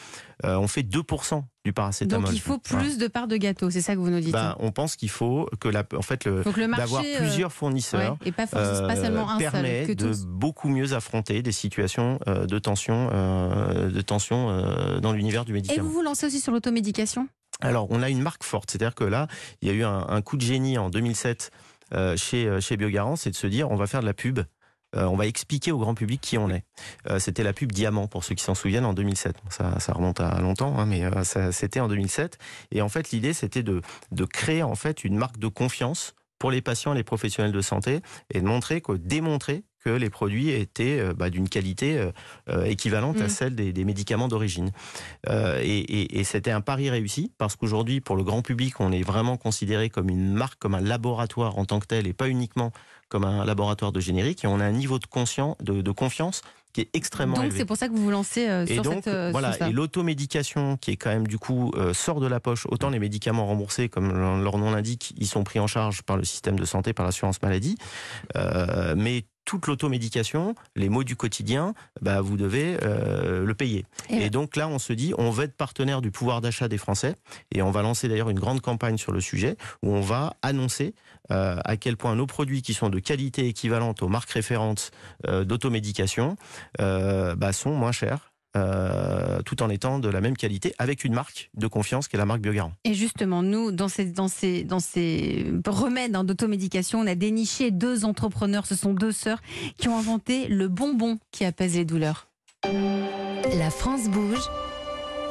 euh, 0.44 0.56
on 0.56 0.66
fait 0.68 0.82
2% 0.82 1.42
du 1.64 1.72
paracétamol. 1.72 2.24
Donc 2.26 2.34
il 2.34 2.40
faut 2.40 2.58
plus 2.58 2.98
de 2.98 3.06
parts 3.06 3.28
de 3.28 3.36
gâteau, 3.36 3.70
c'est 3.70 3.80
ça 3.80 3.94
que 3.94 4.00
vous 4.00 4.10
nous 4.10 4.20
dites. 4.20 4.32
Ben, 4.32 4.56
on 4.58 4.72
pense 4.72 4.96
qu'il 4.96 5.10
faut 5.10 5.48
que 5.60 5.68
la, 5.68 5.84
en 5.96 6.02
fait, 6.02 6.24
le, 6.24 6.42
d'avoir 6.76 7.02
euh, 7.04 7.18
plusieurs 7.18 7.52
fournisseurs 7.52 8.12
ouais, 8.20 8.28
et 8.28 8.32
pas, 8.32 8.46
forcément- 8.46 8.88
pas 8.88 8.96
seulement 8.96 9.30
un 9.30 9.38
permet 9.38 9.86
seul, 9.86 9.96
que 9.96 10.02
de 10.02 10.08
tous. 10.12 10.26
beaucoup 10.26 10.68
mieux 10.68 10.92
affronter 10.92 11.42
des 11.42 11.52
situations 11.52 12.18
de 12.26 12.58
tension, 12.58 13.08
de 13.08 14.00
tension 14.00 15.00
dans 15.00 15.12
l'univers 15.12 15.44
du 15.44 15.52
Et 15.52 15.54
médicament. 15.54 15.84
vous 15.86 15.92
vous 15.92 16.02
lancez 16.02 16.26
aussi 16.26 16.40
sur 16.40 16.52
l'automédication? 16.52 17.28
Alors, 17.60 17.86
on 17.90 18.02
a 18.02 18.08
une 18.08 18.22
marque 18.22 18.44
forte, 18.44 18.70
c'est-à-dire 18.70 18.94
que 18.94 19.04
là, 19.04 19.26
il 19.62 19.68
y 19.68 19.70
a 19.70 19.74
eu 19.74 19.82
un, 19.84 20.06
un 20.08 20.22
coup 20.22 20.36
de 20.36 20.42
génie 20.42 20.78
en 20.78 20.90
2007 20.90 21.50
euh, 21.94 22.16
chez, 22.16 22.60
chez 22.60 22.76
Biogarant, 22.76 23.16
c'est 23.16 23.30
de 23.30 23.36
se 23.36 23.46
dire, 23.46 23.70
on 23.70 23.76
va 23.76 23.86
faire 23.86 24.00
de 24.00 24.06
la 24.06 24.14
pub. 24.14 24.40
Euh, 24.96 25.04
on 25.04 25.16
va 25.16 25.26
expliquer 25.26 25.72
au 25.72 25.78
grand 25.78 25.94
public 25.94 26.20
qui 26.20 26.38
on 26.38 26.48
est. 26.50 26.64
Euh, 27.08 27.18
c'était 27.18 27.42
la 27.42 27.52
pub 27.52 27.72
Diamant, 27.72 28.06
pour 28.06 28.24
ceux 28.24 28.34
qui 28.34 28.42
s'en 28.42 28.54
souviennent, 28.54 28.86
en 28.86 28.94
2007. 28.94 29.36
Bon, 29.44 29.50
ça, 29.50 29.92
remonte 29.92 30.20
à 30.20 30.40
longtemps, 30.40 30.78
hein, 30.78 30.86
mais 30.86 31.04
euh, 31.04 31.50
c'était 31.52 31.80
en 31.80 31.88
2007. 31.88 32.38
Et 32.70 32.80
en 32.80 32.88
fait, 32.88 33.10
l'idée, 33.10 33.32
c'était 33.32 33.62
de, 33.62 33.82
de 34.12 34.24
créer 34.24 34.62
en 34.62 34.74
fait 34.74 35.04
une 35.04 35.16
marque 35.16 35.38
de 35.38 35.48
confiance 35.48 36.14
pour 36.38 36.50
les 36.50 36.62
patients 36.62 36.92
et 36.94 36.96
les 36.96 37.04
professionnels 37.04 37.52
de 37.52 37.60
santé 37.60 38.00
et 38.32 38.40
de 38.40 38.46
montrer, 38.46 38.80
que, 38.80 38.92
démontrer 38.92 39.64
que 39.88 39.96
les 39.96 40.10
produits 40.10 40.50
étaient 40.50 40.98
euh, 41.00 41.14
bah, 41.14 41.30
d'une 41.30 41.48
qualité 41.48 41.98
euh, 41.98 42.10
euh, 42.50 42.64
équivalente 42.64 43.18
Mm. 43.18 43.22
à 43.22 43.28
celle 43.28 43.54
des, 43.54 43.72
des 43.72 43.84
médicaments 43.84 44.28
d'origine. 44.28 44.70
Euh, 45.28 45.60
et 45.62 45.78
et- 45.78 46.18
et 46.20 46.24
c'était 46.24 46.50
un 46.50 46.60
pari 46.60 46.90
réussi 46.90 47.32
parce 47.38 47.56
qu'aujourd'hui, 47.56 48.00
pour 48.00 48.16
le 48.16 48.22
grand 48.24 48.42
public, 48.42 48.80
on 48.80 48.92
est 48.92 49.02
vraiment 49.02 49.36
considéré 49.36 49.88
comme 49.90 50.10
une 50.10 50.32
marque, 50.34 50.58
comme 50.58 50.74
un 50.74 50.80
laboratoire 50.80 51.58
en 51.58 51.64
tant 51.64 51.80
que 51.80 51.86
tel 51.86 52.06
et 52.06 52.12
pas 52.12 52.28
uniquement 52.28 52.72
comme 53.08 53.24
un 53.24 53.44
laboratoire 53.44 53.92
de 53.92 54.00
générique. 54.00 54.44
Et 54.44 54.46
on 54.46 54.60
a 54.60 54.64
un 54.64 54.72
niveau 54.72 54.98
de, 54.98 55.06
conscient, 55.06 55.56
de, 55.60 55.80
de 55.80 55.90
confiance 55.92 56.42
qui 56.74 56.82
est 56.82 56.90
extrêmement 56.92 57.36
Donc 57.36 57.44
élevé. 57.46 57.58
c'est 57.60 57.64
pour 57.64 57.78
ça 57.78 57.88
que 57.88 57.94
vous 57.94 58.04
vous 58.04 58.10
lancez 58.10 58.46
euh, 58.46 58.66
Et 58.66 58.74
sur 58.74 58.82
donc, 58.82 58.94
cette. 59.04 59.08
euh, 59.08 59.30
voilà, 59.32 59.52
sur 59.52 59.60
ça. 59.64 59.68
et 59.70 59.72
l'automédication 59.72 60.76
qui 60.76 60.90
est 60.90 60.96
quand 60.96 61.08
même 61.08 61.26
du 61.26 61.38
coup 61.38 61.72
euh, 61.76 61.94
sort 61.94 62.20
de 62.20 62.26
la 62.26 62.40
poche, 62.40 62.66
autant 62.68 62.90
les 62.90 62.98
médicaments 62.98 63.46
remboursés, 63.46 63.88
comme 63.88 64.12
leur 64.44 64.58
nom 64.58 64.70
l'indique, 64.70 65.14
ils 65.16 65.26
sont 65.26 65.44
pris 65.44 65.58
en 65.60 65.66
charge 65.66 66.02
par 66.02 66.18
le 66.18 66.24
système 66.24 66.58
de 66.58 66.66
santé, 66.66 66.92
par 66.92 67.06
l'assurance 67.06 67.40
maladie, 67.40 67.76
mais 68.96 69.24
toute 69.48 69.66
l'automédication, 69.66 70.54
les 70.76 70.90
maux 70.90 71.04
du 71.04 71.16
quotidien, 71.16 71.72
bah, 72.02 72.20
vous 72.20 72.36
devez 72.36 72.76
euh, 72.82 73.46
le 73.46 73.54
payer. 73.54 73.86
Et- 74.10 74.26
Et, 74.26 74.30
donc 74.30 74.56
là, 74.56 74.68
on 74.68 74.78
se 74.78 74.92
dit, 74.92 75.14
on 75.16 75.30
va 75.30 75.44
être 75.44 75.56
partenaire 75.56 76.02
du 76.02 76.10
pouvoir 76.10 76.42
d'achat 76.42 76.68
des 76.68 76.76
Français, 76.76 77.14
et 77.54 77.62
on 77.62 77.70
va 77.70 77.80
lancer 77.80 78.08
d'ailleurs 78.08 78.28
une 78.28 78.38
grande 78.38 78.60
campagne 78.60 78.98
sur 78.98 79.10
le 79.10 79.20
sujet, 79.22 79.56
où 79.82 79.90
on 79.94 80.02
va 80.02 80.34
annoncer 80.42 80.94
euh, 81.30 81.56
à 81.64 81.78
quel 81.78 81.96
point 81.96 82.14
nos 82.14 82.26
produits 82.26 82.60
qui 82.60 82.74
sont 82.74 82.90
de 82.90 82.98
qualité 82.98 83.46
équivalente 83.48 84.02
aux 84.02 84.08
marques 84.08 84.30
référentes 84.32 84.90
euh, 85.26 85.44
d'automédication 85.44 86.36
bah, 86.78 87.52
sont 87.54 87.72
moins 87.72 87.92
chers. 87.92 88.32
Euh, 88.58 89.40
tout 89.42 89.62
en 89.62 89.70
étant 89.70 89.98
de 89.98 90.08
la 90.08 90.20
même 90.20 90.36
qualité 90.36 90.74
avec 90.78 91.04
une 91.04 91.14
marque 91.14 91.50
de 91.54 91.66
confiance 91.66 92.08
qui 92.08 92.16
est 92.16 92.18
la 92.18 92.26
marque 92.26 92.40
Biogarant. 92.40 92.72
Et 92.84 92.94
justement, 92.94 93.42
nous, 93.42 93.72
dans 93.72 93.88
ces, 93.88 94.06
dans 94.06 94.28
ces, 94.28 94.64
dans 94.64 94.80
ces 94.80 95.46
remèdes 95.66 96.16
hein, 96.16 96.24
d'automédication, 96.24 97.00
on 97.00 97.06
a 97.06 97.14
déniché 97.14 97.70
deux 97.70 98.04
entrepreneurs, 98.04 98.66
ce 98.66 98.74
sont 98.74 98.94
deux 98.94 99.12
sœurs, 99.12 99.40
qui 99.78 99.88
ont 99.88 99.98
inventé 99.98 100.48
le 100.48 100.68
bonbon 100.68 101.18
qui 101.30 101.44
apaise 101.44 101.76
les 101.76 101.84
douleurs. 101.84 102.28
La 102.64 103.70
France 103.70 104.08
bouge. 104.08 104.48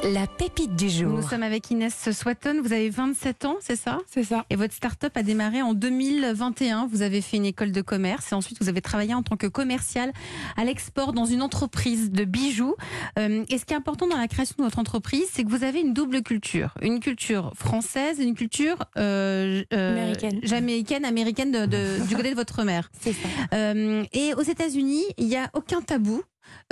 La 0.04 0.26
pépite 0.26 0.74
du 0.76 0.88
jour. 0.88 1.08
Nous 1.10 1.28
sommes 1.28 1.42
avec 1.42 1.70
Inès 1.70 2.10
Swatton, 2.12 2.60
vous 2.62 2.72
avez 2.72 2.88
27 2.88 3.44
ans, 3.44 3.56
c'est 3.60 3.76
ça? 3.76 3.98
C'est 4.08 4.22
ça. 4.22 4.44
Et 4.48 4.56
votre 4.56 4.72
start-up 4.72 5.12
a 5.16 5.22
démarré 5.22 5.60
en 5.60 5.74
2021. 5.74 6.86
Vous 6.86 7.02
avez 7.02 7.20
fait 7.20 7.36
une 7.36 7.44
école 7.44 7.72
de 7.72 7.82
commerce 7.82 8.32
et 8.32 8.34
ensuite 8.34 8.58
vous 8.62 8.68
avez 8.68 8.80
travaillé 8.80 9.12
en 9.12 9.22
tant 9.22 9.36
que 9.36 9.46
commercial 9.48 10.12
à 10.56 10.64
l'export 10.64 11.12
dans 11.12 11.26
une 11.26 11.42
entreprise 11.42 12.10
de 12.10 12.24
bijoux. 12.24 12.74
Euh, 13.18 13.44
et 13.50 13.58
ce 13.58 13.64
qui 13.64 13.74
est 13.74 13.76
important 13.76 14.06
dans 14.06 14.16
la 14.16 14.28
création 14.28 14.54
de 14.58 14.62
votre 14.62 14.78
entreprise, 14.78 15.24
c'est 15.32 15.44
que 15.44 15.50
vous 15.50 15.64
avez 15.64 15.80
une 15.80 15.92
double 15.94 16.22
culture. 16.22 16.72
Une 16.80 17.00
culture 17.00 17.52
française 17.54 18.18
et 18.20 18.24
une 18.24 18.34
culture 18.34 18.76
euh, 18.96 19.62
euh, 19.74 19.92
Américaine. 20.02 20.40
jamaïcaine, 20.42 21.04
américaine 21.04 21.50
de- 21.52 21.66
de- 21.66 22.06
du 22.08 22.16
côté 22.16 22.30
de 22.30 22.36
votre 22.36 22.62
mère. 22.64 22.88
C'est 23.00 23.12
ça. 23.12 23.28
Euh, 23.52 24.04
et 24.12 24.32
aux 24.34 24.42
États-Unis, 24.42 25.04
il 25.18 25.26
n'y 25.26 25.36
a 25.36 25.50
aucun 25.54 25.82
tabou 25.82 26.22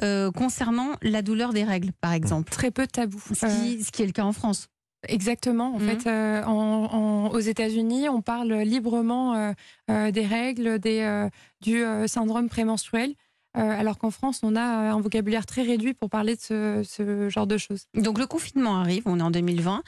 euh, 0.03 0.31
concernant 0.33 0.91
la 1.03 1.23
douleur 1.23 1.53
des 1.53 1.65
règles, 1.65 1.93
par 2.01 2.13
exemple. 2.13 2.51
Très 2.51 2.71
peu 2.71 2.87
de 2.87 2.91
tabous. 2.91 3.23
Ce 3.35 3.47
Euh, 3.47 3.49
qui, 3.49 3.83
ce 3.85 3.91
qui 3.93 4.03
est 4.03 4.07
le 4.07 4.13
cas 4.13 4.25
en 4.25 4.33
France. 4.33 4.69
Exactement. 5.09 5.75
En 5.75 5.79
Mhm. 5.79 5.89
fait, 5.89 6.09
euh, 6.11 6.43
en- 6.45 6.89
en- 6.93 7.29
aux 7.31 7.39
États-Unis, 7.39 8.09
on 8.09 8.23
parle 8.23 8.53
librement 8.63 9.35
euh, 9.35 9.53
euh, 9.91 10.11
des 10.11 10.27
règles, 10.27 10.79
des, 10.79 11.01
euh, 11.01 11.29
du 11.61 11.83
euh, 11.85 12.07
syndrome 12.09 12.49
prémenstruel. 12.49 13.15
Alors 13.57 13.99
qu'en 13.99 14.11
France, 14.11 14.41
on 14.43 14.57
a 14.57 14.63
un 14.63 15.01
vocabulaire 15.01 15.47
très 15.47 15.63
réduit 15.63 15.95
pour 15.95 16.11
parler 16.11 16.37
de 16.37 16.41
ce, 16.41 16.83
ce, 16.85 17.29
genre 17.29 17.47
de 17.47 17.57
choses. 17.59 17.87
Donc 17.95 18.19
le 18.19 18.27
confinement 18.27 18.77
arrive, 18.77 19.03
on 19.07 19.19
est 19.19 19.23
en 19.23 19.31
2020. 19.31 19.83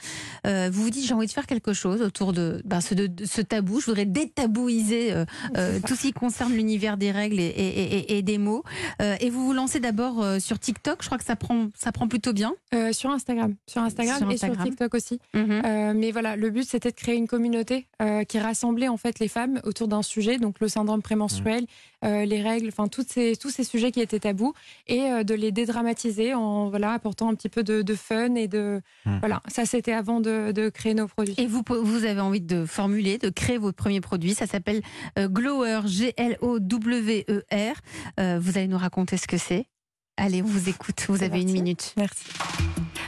Euh, 0.47 0.69
vous 0.71 0.83
vous 0.83 0.89
dites, 0.89 1.05
j'ai 1.05 1.13
envie 1.13 1.27
de 1.27 1.31
faire 1.31 1.47
quelque 1.47 1.73
chose 1.73 2.01
autour 2.01 2.33
de, 2.33 2.61
ben, 2.65 2.81
ce, 2.81 2.93
de, 2.93 3.25
ce 3.25 3.41
tabou. 3.41 3.79
Je 3.79 3.85
voudrais 3.87 4.05
détabouiser 4.05 5.13
euh, 5.13 5.25
euh, 5.57 5.79
tout 5.85 5.95
ce 5.95 6.01
qui 6.01 6.13
concerne 6.13 6.53
l'univers 6.53 6.97
des 6.97 7.11
règles 7.11 7.39
et, 7.39 7.43
et, 7.43 8.17
et, 8.17 8.21
des 8.21 8.37
mots. 8.37 8.63
et 8.99 9.29
vous 9.29 9.45
vous 9.45 9.53
lancez 9.53 9.79
d'abord 9.79 10.25
sur 10.39 10.59
TikTok. 10.59 11.01
Je 11.01 11.07
crois 11.07 11.17
que 11.17 11.23
ça 11.23 11.35
prend, 11.35 11.69
ça 11.75 11.91
prend 11.91 12.07
plutôt 12.07 12.33
bien. 12.33 12.53
sur 12.91 13.09
Instagram, 13.09 13.55
sur 13.67 13.81
Instagram, 13.81 14.31
et 14.31 14.37
sur 14.37 14.57
TikTok 14.57 14.93
aussi. 14.93 15.19
Mhm. 15.33 15.93
mais 15.95 16.11
voilà, 16.11 16.35
le 16.35 16.49
but 16.49 16.63
c'était 16.63 16.91
de 16.91 16.95
créer 16.95 17.15
une 17.15 17.27
communauté 17.27 17.87
qui 18.27 18.39
rassemblait 18.39 18.87
en 18.87 18.97
fait 18.97 19.19
les 19.19 19.27
femmes 19.27 19.59
autour 19.63 19.87
d'un 19.87 20.01
sujet, 20.01 20.37
donc 20.37 20.59
le 20.59 20.67
syndrome 20.67 21.01
prémenstruel. 21.01 21.65
Les 22.03 22.41
règles, 22.41 22.67
enfin 22.69 22.87
toutes 22.87 23.09
ces, 23.09 23.35
tous 23.35 23.49
ces 23.49 23.63
sujets 23.63 23.91
qui 23.91 24.01
étaient 24.01 24.19
tabous, 24.19 24.53
et 24.87 25.23
de 25.23 25.33
les 25.33 25.51
dédramatiser 25.51 26.33
en 26.33 26.69
voilà 26.69 26.93
apportant 26.93 27.29
un 27.29 27.35
petit 27.35 27.49
peu 27.49 27.63
de, 27.63 27.95
fun 27.95 28.35
et 28.35 28.47
de 28.47 28.81
mhm. 29.05 29.19
voilà. 29.19 29.41
Ça 29.47 29.65
c'était 29.65 29.93
avant 29.93 30.21
de, 30.21 30.51
de, 30.51 30.69
créer 30.69 30.93
nos 30.93 31.07
produits. 31.07 31.35
Et 31.37 31.47
vous, 31.47 31.63
vous 31.67 32.05
avez 32.05 32.21
envie 32.21 32.41
de 32.41 32.65
formuler, 32.65 33.17
de 33.17 33.29
créer 33.29 33.57
votre 33.57 33.77
premier 33.77 34.01
produit. 34.01 34.33
Ça 34.33 34.47
s'appelle 34.47 34.81
euh, 35.17 35.27
Glower, 35.27 35.81
G-L-O-W-E-R. 35.85 37.75
Euh, 38.19 38.39
vous 38.39 38.57
allez 38.57 38.67
nous 38.67 38.77
raconter 38.77 39.17
ce 39.17 39.27
que 39.27 39.37
c'est. 39.37 39.65
Allez, 40.17 40.41
on 40.41 40.45
vous 40.45 40.69
écoute. 40.69 41.05
Vous 41.07 41.23
avez 41.23 41.41
une 41.41 41.51
minute. 41.51 41.93
Merci. 41.97 42.25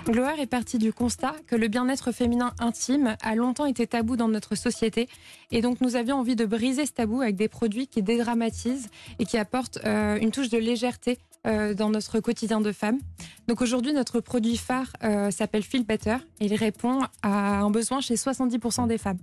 Glower 0.06 0.40
est 0.40 0.48
parti 0.48 0.80
du 0.80 0.92
constat 0.92 1.36
que 1.46 1.56
le 1.56 1.68
bien-être 1.68 2.12
féminin 2.12 2.54
intime 2.60 3.16
a 3.22 3.36
longtemps 3.36 3.68
été 3.68 3.86
tabou 3.86 4.18
dans 4.18 4.28
notre 4.28 4.56
société. 4.56 5.08
Et 5.52 5.62
donc, 5.62 5.80
nous 5.80 5.96
avions 5.96 6.18
envie 6.18 6.36
de 6.36 6.46
briser 6.46 6.88
ce 6.88 6.92
tabou 6.92 7.22
avec 7.22 7.36
des 7.36 7.48
produits 7.48 7.88
qui 7.88 8.02
dédramatisent 8.02 8.90
et 9.20 9.26
qui 9.26 9.38
apportent 9.38 9.78
euh, 9.86 10.18
une 10.20 10.32
touche 10.32 10.50
de 10.50 10.58
légèreté 10.58 11.20
euh, 11.48 11.74
dans 11.74 11.90
notre 11.90 12.20
quotidien 12.20 12.62
de 12.62 12.72
femme. 12.72 13.00
Donc 13.48 13.62
aujourd'hui, 13.62 13.94
notre 13.94 14.20
produit 14.20 14.58
phare 14.58 14.94
euh, 15.04 15.32
s'appelle 15.32 15.64
Feel 15.64 15.84
Better 15.84 16.18
et 16.40 16.46
il 16.46 16.54
répond 16.54 17.00
à 17.24 17.62
un 17.62 17.72
besoin 17.72 18.00
chez 18.00 18.14
70% 18.14 18.88
des 18.88 19.00
femmes. 19.00 19.18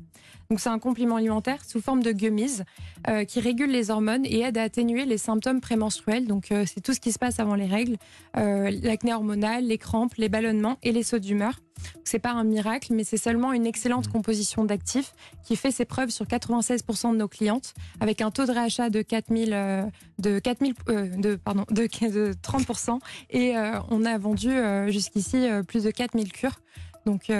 Donc 0.50 0.58
c'est 0.58 0.68
un 0.68 0.80
complément 0.80 1.14
alimentaire 1.14 1.64
sous 1.64 1.80
forme 1.80 2.02
de 2.02 2.10
gummies 2.10 2.62
euh, 3.06 3.24
qui 3.24 3.38
régule 3.38 3.70
les 3.70 3.92
hormones 3.92 4.26
et 4.26 4.40
aide 4.40 4.58
à 4.58 4.62
atténuer 4.62 5.04
les 5.04 5.16
symptômes 5.16 5.60
prémenstruels. 5.60 6.26
Donc 6.26 6.46
c'est 6.48 6.80
tout 6.80 6.92
ce 6.92 6.98
qui 6.98 7.12
se 7.12 7.20
passe 7.20 7.38
avant 7.38 7.54
les 7.54 7.66
règles, 7.66 7.96
l'acné 8.34 9.14
hormonal, 9.14 9.64
les 9.64 9.78
crampes, 9.78 10.14
les 10.16 10.28
ballonnements 10.28 10.78
et 10.82 10.90
les 10.90 11.04
sauts 11.04 11.20
d'humeur. 11.20 11.60
C'est 12.04 12.18
pas 12.18 12.32
un 12.32 12.44
miracle, 12.44 12.92
mais 12.94 13.04
c'est 13.04 13.16
seulement 13.16 13.52
une 13.52 13.66
excellente 13.66 14.08
mmh. 14.08 14.12
composition 14.12 14.64
d'actifs 14.64 15.12
qui 15.44 15.56
fait 15.56 15.70
ses 15.70 15.84
preuves 15.84 16.10
sur 16.10 16.26
96% 16.26 17.12
de 17.12 17.16
nos 17.16 17.28
clientes, 17.28 17.74
avec 18.00 18.20
un 18.20 18.30
taux 18.30 18.46
de 18.46 18.52
réachat 18.52 18.90
de 18.90 19.02
4000, 19.02 19.52
euh, 19.52 19.84
de 20.18 20.38
4000, 20.38 20.74
euh, 20.88 21.08
de 21.16 21.36
pardon, 21.36 21.64
de, 21.70 21.86
30%, 22.34 22.98
et 23.30 23.56
euh, 23.56 23.78
on 23.90 24.04
a 24.04 24.16
vendu 24.18 24.50
jusqu'ici 24.88 25.46
plus 25.66 25.84
de 25.84 25.90
4000 25.90 26.32
cures. 26.32 26.60
Donc 27.06 27.32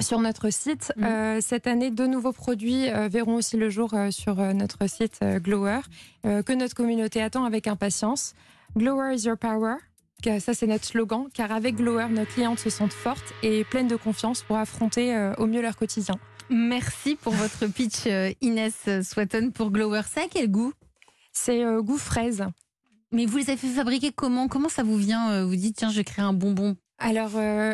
sur 0.00 0.20
notre 0.20 0.50
site. 0.50 0.92
Mmh. 0.96 1.40
cette 1.40 1.66
année, 1.66 1.90
deux 1.90 2.06
nouveaux 2.06 2.32
produits 2.32 2.88
verront 3.08 3.36
aussi 3.36 3.56
le 3.56 3.70
jour 3.70 3.94
sur 4.10 4.36
notre 4.54 4.88
site 4.88 5.20
Glower, 5.22 5.80
que 6.24 6.52
notre 6.52 6.74
communauté 6.74 7.22
attend 7.22 7.44
avec 7.44 7.66
impatience. 7.66 8.34
Glower 8.76 9.14
is 9.14 9.24
your 9.24 9.36
power. 9.36 9.76
Ça, 10.22 10.52
c'est 10.52 10.66
notre 10.66 10.84
slogan, 10.84 11.28
car 11.32 11.50
avec 11.50 11.76
Glower, 11.76 12.08
nos 12.10 12.26
clientes 12.26 12.58
se 12.58 12.68
sentent 12.68 12.92
fortes 12.92 13.32
et 13.42 13.64
pleines 13.64 13.88
de 13.88 13.96
confiance 13.96 14.42
pour 14.42 14.58
affronter 14.58 15.14
euh, 15.14 15.34
au 15.38 15.46
mieux 15.46 15.62
leur 15.62 15.76
quotidien. 15.76 16.16
Merci 16.50 17.16
pour 17.16 17.32
votre 17.32 17.66
pitch, 17.66 18.06
euh, 18.06 18.30
Inès 18.42 18.74
Swatton, 19.02 19.50
pour 19.50 19.70
Glower. 19.70 20.02
Ça 20.06 20.22
a 20.22 20.24
quel 20.30 20.50
goût? 20.50 20.74
C'est 21.32 21.64
euh, 21.64 21.80
goût 21.80 21.96
fraise. 21.96 22.44
Mais 23.12 23.24
vous 23.24 23.38
les 23.38 23.50
avez 23.50 23.56
fait 23.56 23.68
fabriquer 23.68 24.12
comment? 24.12 24.46
Comment 24.46 24.68
ça 24.68 24.82
vous 24.82 24.96
vient? 24.96 25.44
Vous 25.44 25.56
dites, 25.56 25.76
tiens, 25.76 25.90
je 25.90 25.96
vais 25.96 26.04
créer 26.04 26.24
un 26.24 26.32
bonbon 26.32 26.76
alors, 27.02 27.30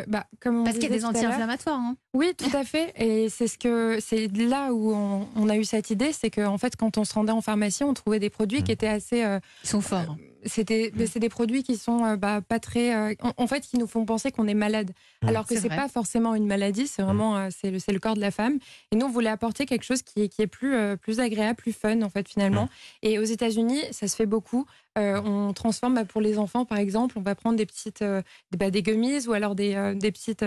bah, 0.07 0.25
comme 0.39 0.63
parce 0.63 0.77
qu'il 0.77 0.89
y 0.89 0.93
a 0.93 0.97
des 0.97 1.03
anti-inflammatoires. 1.03 1.77
Hein. 1.77 1.97
Oui, 2.13 2.33
tout 2.35 2.55
à 2.55 2.63
fait. 2.63 2.93
Et 2.97 3.29
c'est 3.29 3.47
ce 3.47 3.57
que 3.57 3.99
c'est 3.99 4.27
là 4.27 4.73
où 4.73 4.93
on, 4.93 5.49
a 5.49 5.57
eu 5.57 5.63
cette 5.63 5.89
idée, 5.89 6.13
c'est 6.13 6.31
qu'en 6.31 6.57
fait, 6.57 6.75
quand 6.75 6.97
on 6.97 7.03
se 7.03 7.13
rendait 7.13 7.31
en 7.31 7.41
pharmacie, 7.41 7.83
on 7.83 7.93
trouvait 7.93 8.19
des 8.19 8.29
produits 8.29 8.63
qui 8.63 8.71
mmh. 8.71 8.73
étaient 8.73 8.87
assez. 8.87 9.39
Ils 9.63 9.69
sont 9.69 9.81
forts 9.81 10.15
c'était 10.47 10.91
mm. 10.95 11.07
c'est 11.07 11.19
des 11.19 11.29
produits 11.29 11.63
qui 11.63 11.77
sont 11.77 12.03
euh, 12.03 12.15
bah, 12.15 12.41
pas 12.41 12.59
très 12.59 12.95
euh, 12.95 13.13
en, 13.37 13.47
fait 13.47 13.61
qui 13.61 13.77
nous 13.77 13.87
font 13.87 14.05
penser 14.05 14.31
qu'on 14.31 14.47
est 14.47 14.53
malade 14.53 14.91
mm. 15.21 15.27
alors 15.27 15.45
que 15.45 15.59
c'est 15.59 15.69
pas 15.69 15.87
forcément 15.87 16.35
une 16.35 16.47
maladie 16.47 16.87
c'est 16.87 17.01
vraiment 17.01 17.33
mm. 17.33 17.37
euh, 17.37 17.49
c'est 17.51 17.71
le, 17.71 17.79
le 17.93 17.99
corps 17.99 18.15
de 18.15 18.21
la 18.21 18.31
femme 18.31 18.57
et 18.91 18.95
nous 18.95 19.05
on 19.05 19.09
voulait 19.09 19.29
apporter 19.29 19.65
quelque 19.65 19.83
chose 19.83 20.01
qui 20.01 20.21
est, 20.21 20.29
qui 20.29 20.41
est 20.41 20.47
plus 20.47 20.97
plus 20.97 21.19
agréable 21.19 21.57
plus 21.57 21.73
fun 21.73 22.01
en 22.01 22.09
fait 22.09 22.27
finalement 22.27 22.69
et 23.01 23.19
aux 23.19 23.23
États-Unis 23.23 23.81
ça 23.91 24.07
se 24.07 24.15
fait 24.15 24.25
beaucoup 24.25 24.65
on 24.95 25.53
transforme 25.53 25.93
bah, 25.93 26.05
pour 26.05 26.21
les 26.21 26.39
enfants 26.39 26.65
par 26.65 26.79
exemple 26.79 27.17
on 27.17 27.21
va 27.21 27.35
prendre 27.35 27.55
des 27.55 27.65
petites 27.65 28.03
des, 28.03 28.57
bah, 28.57 28.71
des 28.71 28.81
gummies 28.81 29.27
ou 29.27 29.33
alors 29.33 29.55
des, 29.55 29.93
des 29.95 30.11
petites 30.11 30.45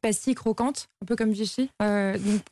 pastilles 0.00 0.34
croquantes 0.34 0.85
un 1.02 1.06
peu 1.06 1.16
comme 1.16 1.32
Vichy 1.32 1.70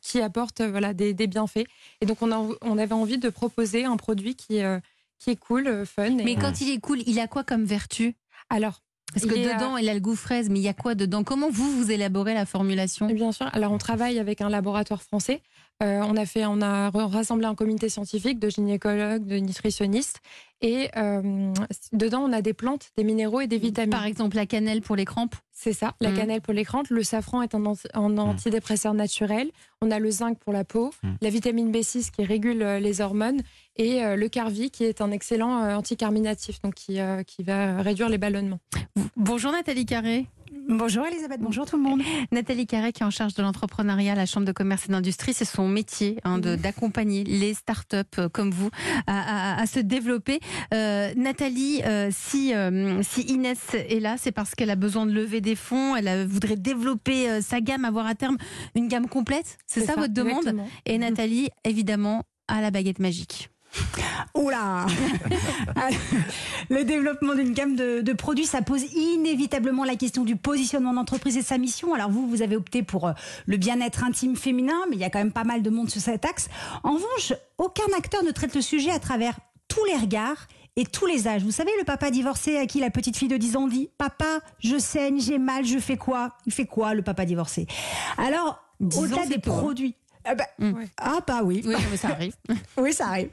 qui 0.01 0.21
apportent 0.21 0.61
voilà 0.61 0.93
des, 0.93 1.13
des, 1.13 1.27
bienfaits 1.27 1.65
et 2.01 2.05
donc 2.05 2.21
on, 2.21 2.31
a, 2.31 2.47
on 2.61 2.77
avait 2.77 2.93
envie 2.93 3.17
de 3.17 3.29
proposer 3.29 3.85
un 3.85 3.97
produit 3.97 4.35
qui 4.35 4.61
qui 5.19 5.31
est 5.31 5.35
cool, 5.35 5.67
euh, 5.67 5.85
fun. 5.85 6.11
Mais 6.11 6.35
quand 6.35 6.61
il 6.61 6.69
est 6.69 6.79
cool, 6.79 7.01
il 7.05 7.19
a 7.19 7.27
quoi 7.27 7.43
comme 7.43 7.65
vertu? 7.65 8.15
Alors, 8.49 8.81
parce 9.13 9.25
que 9.25 9.35
dedans, 9.35 9.77
il 9.77 9.87
a 9.87 9.93
le 9.93 9.99
goût 9.99 10.15
fraise, 10.15 10.49
mais 10.49 10.59
il 10.59 10.63
y 10.63 10.67
a 10.67 10.73
quoi 10.73 10.93
dedans? 10.93 11.23
Comment 11.23 11.49
vous, 11.49 11.71
vous 11.71 11.91
élaborez 11.91 12.33
la 12.33 12.45
formulation? 12.45 13.07
Bien 13.07 13.31
sûr. 13.31 13.49
Alors, 13.53 13.71
on 13.71 13.77
travaille 13.77 14.19
avec 14.19 14.41
un 14.41 14.49
laboratoire 14.49 15.01
français. 15.01 15.41
Euh, 15.83 16.01
on 16.07 16.15
a 16.15 16.25
fait, 16.25 16.45
on 16.45 16.61
a 16.61 16.89
rassemblé 16.89 17.45
un 17.45 17.55
comité 17.55 17.89
scientifique 17.89 18.39
de 18.39 18.49
gynécologues, 18.49 19.25
de 19.25 19.37
nutritionnistes, 19.37 20.19
et 20.61 20.89
euh, 20.95 21.53
dedans, 21.91 22.21
on 22.21 22.31
a 22.31 22.41
des 22.41 22.53
plantes, 22.53 22.91
des 22.97 23.03
minéraux 23.03 23.41
et 23.41 23.47
des 23.47 23.57
vitamines. 23.57 23.91
Par 23.91 24.05
exemple, 24.05 24.37
la 24.37 24.45
cannelle 24.45 24.81
pour 24.81 24.95
les 24.95 25.03
crampes. 25.03 25.35
C'est 25.51 25.73
ça, 25.73 25.95
la 25.99 26.11
mmh. 26.11 26.15
cannelle 26.15 26.41
pour 26.41 26.53
les 26.53 26.63
crampes. 26.63 26.87
Le 26.89 27.03
safran 27.03 27.41
est 27.41 27.53
un, 27.55 27.59
mmh. 27.59 28.19
antidépresseur 28.19 28.93
naturel. 28.93 29.51
On 29.81 29.91
a 29.91 29.99
le 29.99 30.09
zinc 30.09 30.39
pour 30.39 30.53
la 30.53 30.63
peau, 30.63 30.91
mmh. 31.03 31.09
la 31.21 31.29
vitamine 31.29 31.71
B6 31.71 32.09
qui 32.11 32.23
régule 32.23 32.63
les 32.63 33.01
hormones 33.01 33.41
et 33.77 34.03
euh, 34.03 34.15
le 34.15 34.29
Carvi 34.29 34.71
qui 34.71 34.83
est 34.83 35.01
un 35.01 35.11
excellent 35.11 35.63
euh, 35.63 35.75
anticarminatif, 35.75 36.61
donc 36.61 36.75
qui, 36.75 36.99
euh, 36.99 37.23
qui 37.23 37.43
va 37.43 37.81
réduire 37.81 38.09
les 38.09 38.17
ballonnements. 38.17 38.59
Bonjour 39.15 39.51
Nathalie 39.51 39.85
Carré. 39.85 40.27
Bonjour 40.67 41.05
Elisabeth, 41.05 41.41
bonjour 41.41 41.65
tout 41.65 41.77
le 41.77 41.83
monde. 41.83 42.01
Nathalie 42.31 42.67
Carré 42.67 42.91
qui 42.91 43.01
est 43.01 43.05
en 43.05 43.11
charge 43.11 43.33
de 43.33 43.41
l'entrepreneuriat 43.41 44.13
à 44.13 44.15
la 44.15 44.25
Chambre 44.25 44.45
de 44.45 44.51
commerce 44.51 44.85
et 44.87 44.91
d'industrie, 44.91 45.33
c'est 45.33 45.45
son 45.45 45.67
métier 45.67 46.19
hein, 46.23 46.39
d'accompagner 46.39 47.23
les 47.23 47.53
startups 47.53 48.29
comme 48.31 48.51
vous 48.51 48.69
à, 49.07 49.59
à, 49.61 49.65
se 49.65 49.79
développer. 49.79 50.39
Nathalie, 50.71 51.81
si, 52.11 52.53
si 53.01 53.21
Inès 53.21 53.59
est 53.73 53.99
là, 53.99 54.15
c'est 54.17 54.31
parce 54.31 54.55
qu'elle 54.55 54.69
a 54.69 54.75
besoin 54.75 55.05
de 55.05 55.11
lever 55.11 55.41
des 55.41 55.55
fonds, 55.55 55.95
elle 55.95 56.25
voudrait 56.25 56.57
développer 56.57 57.41
sa 57.41 57.61
gamme, 57.61 57.85
avoir 57.85 58.05
à 58.05 58.15
terme 58.15 58.37
une 58.75 58.87
gamme 58.87 59.07
complète. 59.07 59.57
C'est 59.67 59.81
ça, 59.81 59.95
votre 59.95 60.13
demande? 60.13 60.55
Et 60.85 60.97
Nathalie, 60.97 61.49
évidemment, 61.63 62.23
a 62.47 62.61
la 62.61 62.71
baguette 62.71 62.99
magique. 62.99 63.49
Oula 64.33 64.85
Le 66.69 66.83
développement 66.83 67.35
d'une 67.35 67.53
gamme 67.53 67.75
de, 67.75 68.13
produits, 68.13 68.45
ça 68.45 68.61
pose 68.61 68.83
inévitablement 68.93 69.83
la 69.83 69.95
question 69.95 70.23
du 70.23 70.35
positionnement 70.35 70.93
d'entreprise 70.93 71.37
et 71.37 71.41
de 71.41 71.45
sa 71.45 71.57
mission. 71.57 71.93
Alors 71.93 72.09
vous, 72.09 72.27
vous 72.27 72.41
avez 72.41 72.55
opté 72.55 72.83
pour 72.83 73.07
euh, 73.07 73.13
le 73.45 73.57
bien-être 73.57 74.03
intime 74.03 74.35
féminin, 74.35 74.77
mais 74.89 74.95
il 74.95 74.99
y 74.99 75.03
a 75.03 75.09
quand 75.09 75.19
même 75.19 75.31
pas 75.31 75.43
mal 75.43 75.61
de 75.61 75.69
monde 75.69 75.89
sur 75.89 76.01
cet 76.01 76.25
axe. 76.25 76.49
En 76.83 76.93
revanche, 76.93 77.33
aucun 77.57 77.85
acteur 77.97 78.23
ne 78.23 78.31
traite 78.31 78.55
le 78.55 78.61
sujet 78.61 78.91
à 78.91 78.99
travers 78.99 79.35
tous 79.67 79.85
les 79.85 79.95
regards 79.95 80.47
et 80.75 80.85
tous 80.85 81.05
les 81.05 81.27
âges. 81.27 81.43
Vous 81.43 81.51
savez, 81.51 81.71
le 81.79 81.85
papa 81.85 82.11
divorcé 82.11 82.57
à 82.57 82.65
qui 82.65 82.79
la 82.79 82.89
petite 82.89 83.17
fille 83.17 83.27
de 83.27 83.37
10 83.37 83.55
ans 83.55 83.67
dit 83.67 83.89
Papa, 83.97 84.39
je 84.59 84.77
saigne, 84.77 85.19
j'ai 85.19 85.37
mal, 85.37 85.65
je 85.65 85.79
fais 85.79 85.97
quoi? 85.97 86.31
Il 86.45 86.53
fait 86.53 86.65
quoi, 86.65 86.93
le 86.93 87.01
papa 87.01 87.25
divorcé? 87.25 87.65
Alors, 88.17 88.61
au-delà 88.81 89.25
des 89.25 89.35
hein. 89.35 89.39
produits. 89.41 89.95
Ah 90.25 90.35
bah, 90.35 90.45
mm. 90.59 90.73
ah 90.97 91.19
bah, 91.25 91.41
oui. 91.43 91.61
Oui, 91.65 91.75
mais 91.91 91.97
ça 91.97 92.07
arrive. 92.09 92.33
oui, 92.77 92.93
ça 92.93 93.07
arrive. 93.07 93.29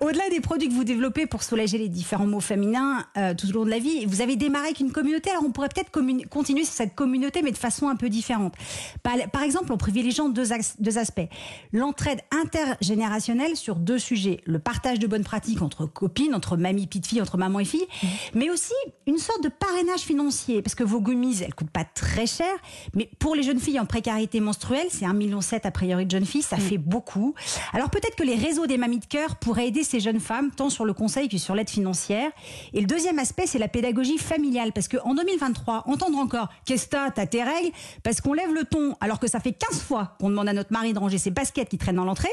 Au-delà 0.00 0.28
des 0.30 0.40
produits 0.40 0.68
que 0.68 0.74
vous 0.74 0.84
développez 0.84 1.26
pour 1.26 1.42
soulager 1.42 1.78
les 1.78 1.88
différents 1.88 2.26
maux 2.26 2.40
féminins 2.40 3.06
euh, 3.16 3.34
tout 3.34 3.48
au 3.48 3.52
long 3.52 3.64
de 3.64 3.70
la 3.70 3.78
vie, 3.78 4.04
vous 4.06 4.20
avez 4.20 4.36
démarré 4.36 4.66
avec 4.66 4.80
une 4.80 4.92
communauté. 4.92 5.30
Alors 5.30 5.44
on 5.46 5.52
pourrait 5.52 5.68
peut-être 5.68 5.90
continuer 6.28 6.64
sur 6.64 6.74
cette 6.74 6.94
communauté, 6.94 7.42
mais 7.42 7.50
de 7.50 7.56
façon 7.56 7.88
un 7.88 7.96
peu 7.96 8.08
différente. 8.08 8.54
Par, 9.02 9.42
exemple, 9.42 9.72
en 9.72 9.76
privilégiant 9.76 10.28
deux, 10.28 10.48
deux 10.78 10.98
aspects. 10.98 11.28
L'entraide 11.72 12.20
intergénérationnelle 12.30 13.56
sur 13.56 13.76
deux 13.76 13.98
sujets. 13.98 14.40
Le 14.44 14.58
partage 14.58 14.98
de 14.98 15.06
bonnes 15.06 15.24
pratiques 15.24 15.62
entre 15.62 15.86
copines, 15.86 16.34
entre 16.34 16.56
mamie, 16.56 16.86
petite 16.86 17.06
fille, 17.06 17.22
entre 17.22 17.38
maman 17.38 17.60
et 17.60 17.64
fille. 17.64 17.86
Mm. 18.02 18.06
Mais 18.34 18.50
aussi 18.50 18.74
une 19.06 19.18
sorte 19.18 19.42
de 19.42 19.48
parrainage 19.48 20.00
financier. 20.00 20.60
Parce 20.62 20.74
que 20.74 20.84
vos 20.84 21.00
gummies, 21.00 21.42
elles 21.42 21.54
coûtent 21.54 21.70
pas 21.70 21.84
très 21.84 22.26
cher. 22.26 22.52
Mais 22.94 23.08
pour 23.18 23.34
les 23.34 23.42
jeunes 23.42 23.60
filles 23.60 23.80
en 23.80 23.86
précarité 23.86 24.40
menstruelle, 24.40 24.86
c'est 24.90 25.06
1,7 25.06 25.14
million 25.14 25.40
a 25.40 25.70
priori 25.70 26.06
de 26.06 26.10
jeunes 26.10 26.26
filles 26.26 26.33
filles, 26.34 26.42
ça 26.42 26.56
fait 26.56 26.78
beaucoup. 26.78 27.34
Alors 27.72 27.90
peut-être 27.90 28.16
que 28.16 28.22
les 28.24 28.34
réseaux 28.34 28.66
des 28.66 28.76
mamies 28.76 28.98
de 28.98 29.04
cœur 29.06 29.36
pourraient 29.36 29.68
aider 29.68 29.84
ces 29.84 30.00
jeunes 30.00 30.20
femmes, 30.20 30.50
tant 30.50 30.68
sur 30.68 30.84
le 30.84 30.92
conseil 30.92 31.28
que 31.28 31.38
sur 31.38 31.54
l'aide 31.54 31.70
financière. 31.70 32.30
Et 32.72 32.80
le 32.80 32.86
deuxième 32.86 33.18
aspect, 33.18 33.46
c'est 33.46 33.58
la 33.58 33.68
pédagogie 33.68 34.18
familiale, 34.18 34.72
parce 34.72 34.88
qu'en 34.88 35.14
2023, 35.14 35.84
entendre 35.86 36.18
encore 36.18 36.48
«qu'est-ce 36.66 36.86
que 36.86 37.10
t'as, 37.10 37.26
tes 37.26 37.42
règles?» 37.42 37.70
parce 38.02 38.20
qu'on 38.20 38.32
lève 38.32 38.52
le 38.52 38.64
ton, 38.64 38.96
alors 39.00 39.20
que 39.20 39.28
ça 39.28 39.40
fait 39.40 39.52
15 39.52 39.80
fois 39.82 40.16
qu'on 40.18 40.30
demande 40.30 40.48
à 40.48 40.52
notre 40.52 40.72
mari 40.72 40.92
de 40.92 40.98
ranger 40.98 41.18
ses 41.18 41.30
baskets 41.30 41.68
qui 41.68 41.78
traînent 41.78 41.96
dans 41.96 42.04
l'entrée, 42.04 42.28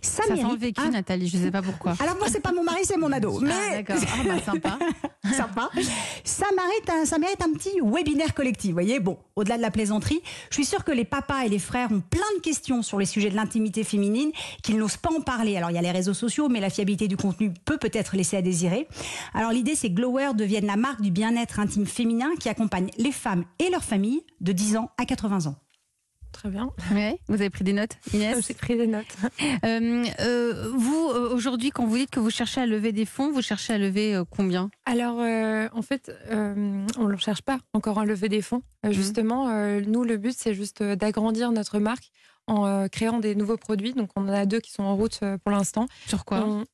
ça, 0.00 0.22
Ça 0.26 0.34
mérite 0.34 0.60
vécu, 0.60 0.88
Nathalie, 0.90 1.28
je 1.28 1.36
sais 1.38 1.50
pas 1.50 1.62
pourquoi. 1.62 1.94
Alors 2.00 2.16
moi, 2.16 2.28
c'est 2.30 2.40
pas 2.40 2.52
mon 2.52 2.62
mari, 2.62 2.82
c'est 2.84 2.96
mon 2.96 3.10
ado. 3.12 3.40
Mais 3.40 3.50
Ah, 3.52 3.82
d'accord. 3.82 3.96
Ah, 4.02 4.22
bah, 4.26 4.42
sympa. 4.44 4.78
sympa. 5.36 5.70
Ça 6.24 6.46
mérite, 6.56 6.90
un, 6.90 7.04
ça 7.04 7.18
mérite 7.18 7.42
un 7.42 7.52
petit 7.52 7.80
webinaire 7.82 8.34
collectif. 8.34 8.70
Vous 8.70 8.74
voyez, 8.74 9.00
bon, 9.00 9.18
au-delà 9.36 9.56
de 9.56 9.62
la 9.62 9.70
plaisanterie, 9.70 10.20
je 10.50 10.54
suis 10.54 10.64
sûre 10.64 10.84
que 10.84 10.92
les 10.92 11.04
papas 11.04 11.42
et 11.44 11.48
les 11.48 11.58
frères 11.58 11.90
ont 11.90 12.00
plein 12.00 12.20
de 12.36 12.40
questions 12.42 12.82
sur 12.82 12.98
les 12.98 13.06
sujets 13.06 13.30
de 13.30 13.36
l'intimité 13.40 13.84
féminine 13.84 14.30
qu'ils 14.62 14.76
n'osent 14.76 14.96
pas 14.96 15.10
en 15.16 15.20
parler. 15.20 15.56
Alors, 15.56 15.70
il 15.70 15.74
y 15.74 15.78
a 15.78 15.82
les 15.82 15.90
réseaux 15.90 16.14
sociaux, 16.14 16.48
mais 16.48 16.60
la 16.60 16.70
fiabilité 16.70 17.08
du 17.08 17.16
contenu 17.16 17.52
peut 17.64 17.78
peut-être 17.78 18.16
laisser 18.16 18.36
à 18.36 18.42
désirer. 18.42 18.86
Alors, 19.34 19.50
l'idée, 19.50 19.74
c'est 19.74 19.88
que 19.88 19.94
Glower 19.94 20.30
devienne 20.34 20.66
la 20.66 20.76
marque 20.76 21.00
du 21.00 21.10
bien-être 21.10 21.58
intime 21.60 21.86
féminin 21.86 22.30
qui 22.38 22.48
accompagne 22.48 22.90
les 22.98 23.12
femmes 23.12 23.44
et 23.58 23.70
leurs 23.70 23.84
familles 23.84 24.22
de 24.40 24.52
10 24.52 24.76
ans 24.76 24.90
à 24.98 25.04
80 25.04 25.46
ans. 25.46 25.56
Très 26.32 26.48
bien. 26.48 26.70
Ouais, 26.92 27.18
vous 27.26 27.34
avez 27.34 27.50
pris 27.50 27.64
des 27.64 27.72
notes, 27.72 27.96
Inès 28.14 28.46
J'ai 28.46 28.54
pris 28.54 28.76
des 28.76 28.86
notes. 28.86 29.04
Euh, 29.64 30.04
euh, 30.20 30.70
Vous, 30.76 31.10
euh, 31.12 31.34
aujourd'hui, 31.34 31.70
quand 31.70 31.84
vous 31.84 31.96
dites 31.96 32.10
que 32.10 32.20
vous 32.20 32.30
cherchez 32.30 32.60
à 32.60 32.66
lever 32.66 32.92
des 32.92 33.04
fonds, 33.04 33.32
vous 33.32 33.42
cherchez 33.42 33.72
à 33.72 33.78
lever 33.78 34.14
euh, 34.14 34.22
combien? 34.30 34.70
Alors, 34.86 35.16
euh, 35.18 35.66
en 35.72 35.82
fait, 35.82 36.12
euh, 36.30 36.86
on 36.98 37.08
ne 37.08 37.16
cherche 37.16 37.42
pas 37.42 37.58
encore 37.74 37.98
à 37.98 38.04
lever 38.04 38.28
des 38.28 38.42
fonds. 38.42 38.62
Euh, 38.86 38.92
Justement, 38.92 39.48
euh, 39.48 39.80
nous, 39.84 40.04
le 40.04 40.16
but, 40.18 40.34
c'est 40.38 40.54
juste 40.54 40.82
d'agrandir 40.84 41.50
notre 41.50 41.80
marque 41.80 42.12
en 42.46 42.66
euh, 42.66 42.86
créant 42.88 43.18
des 43.18 43.34
nouveaux 43.34 43.56
produits. 43.56 43.92
Donc, 43.94 44.10
on 44.16 44.22
en 44.22 44.32
a 44.32 44.46
deux 44.46 44.60
qui 44.60 44.70
sont 44.72 44.82
en 44.82 44.96
route 44.96 45.18
euh, 45.22 45.38
pour 45.38 45.50
l'instant. 45.52 45.86
Sur 46.06 46.24
quoi 46.24 46.44
On- 46.46 46.64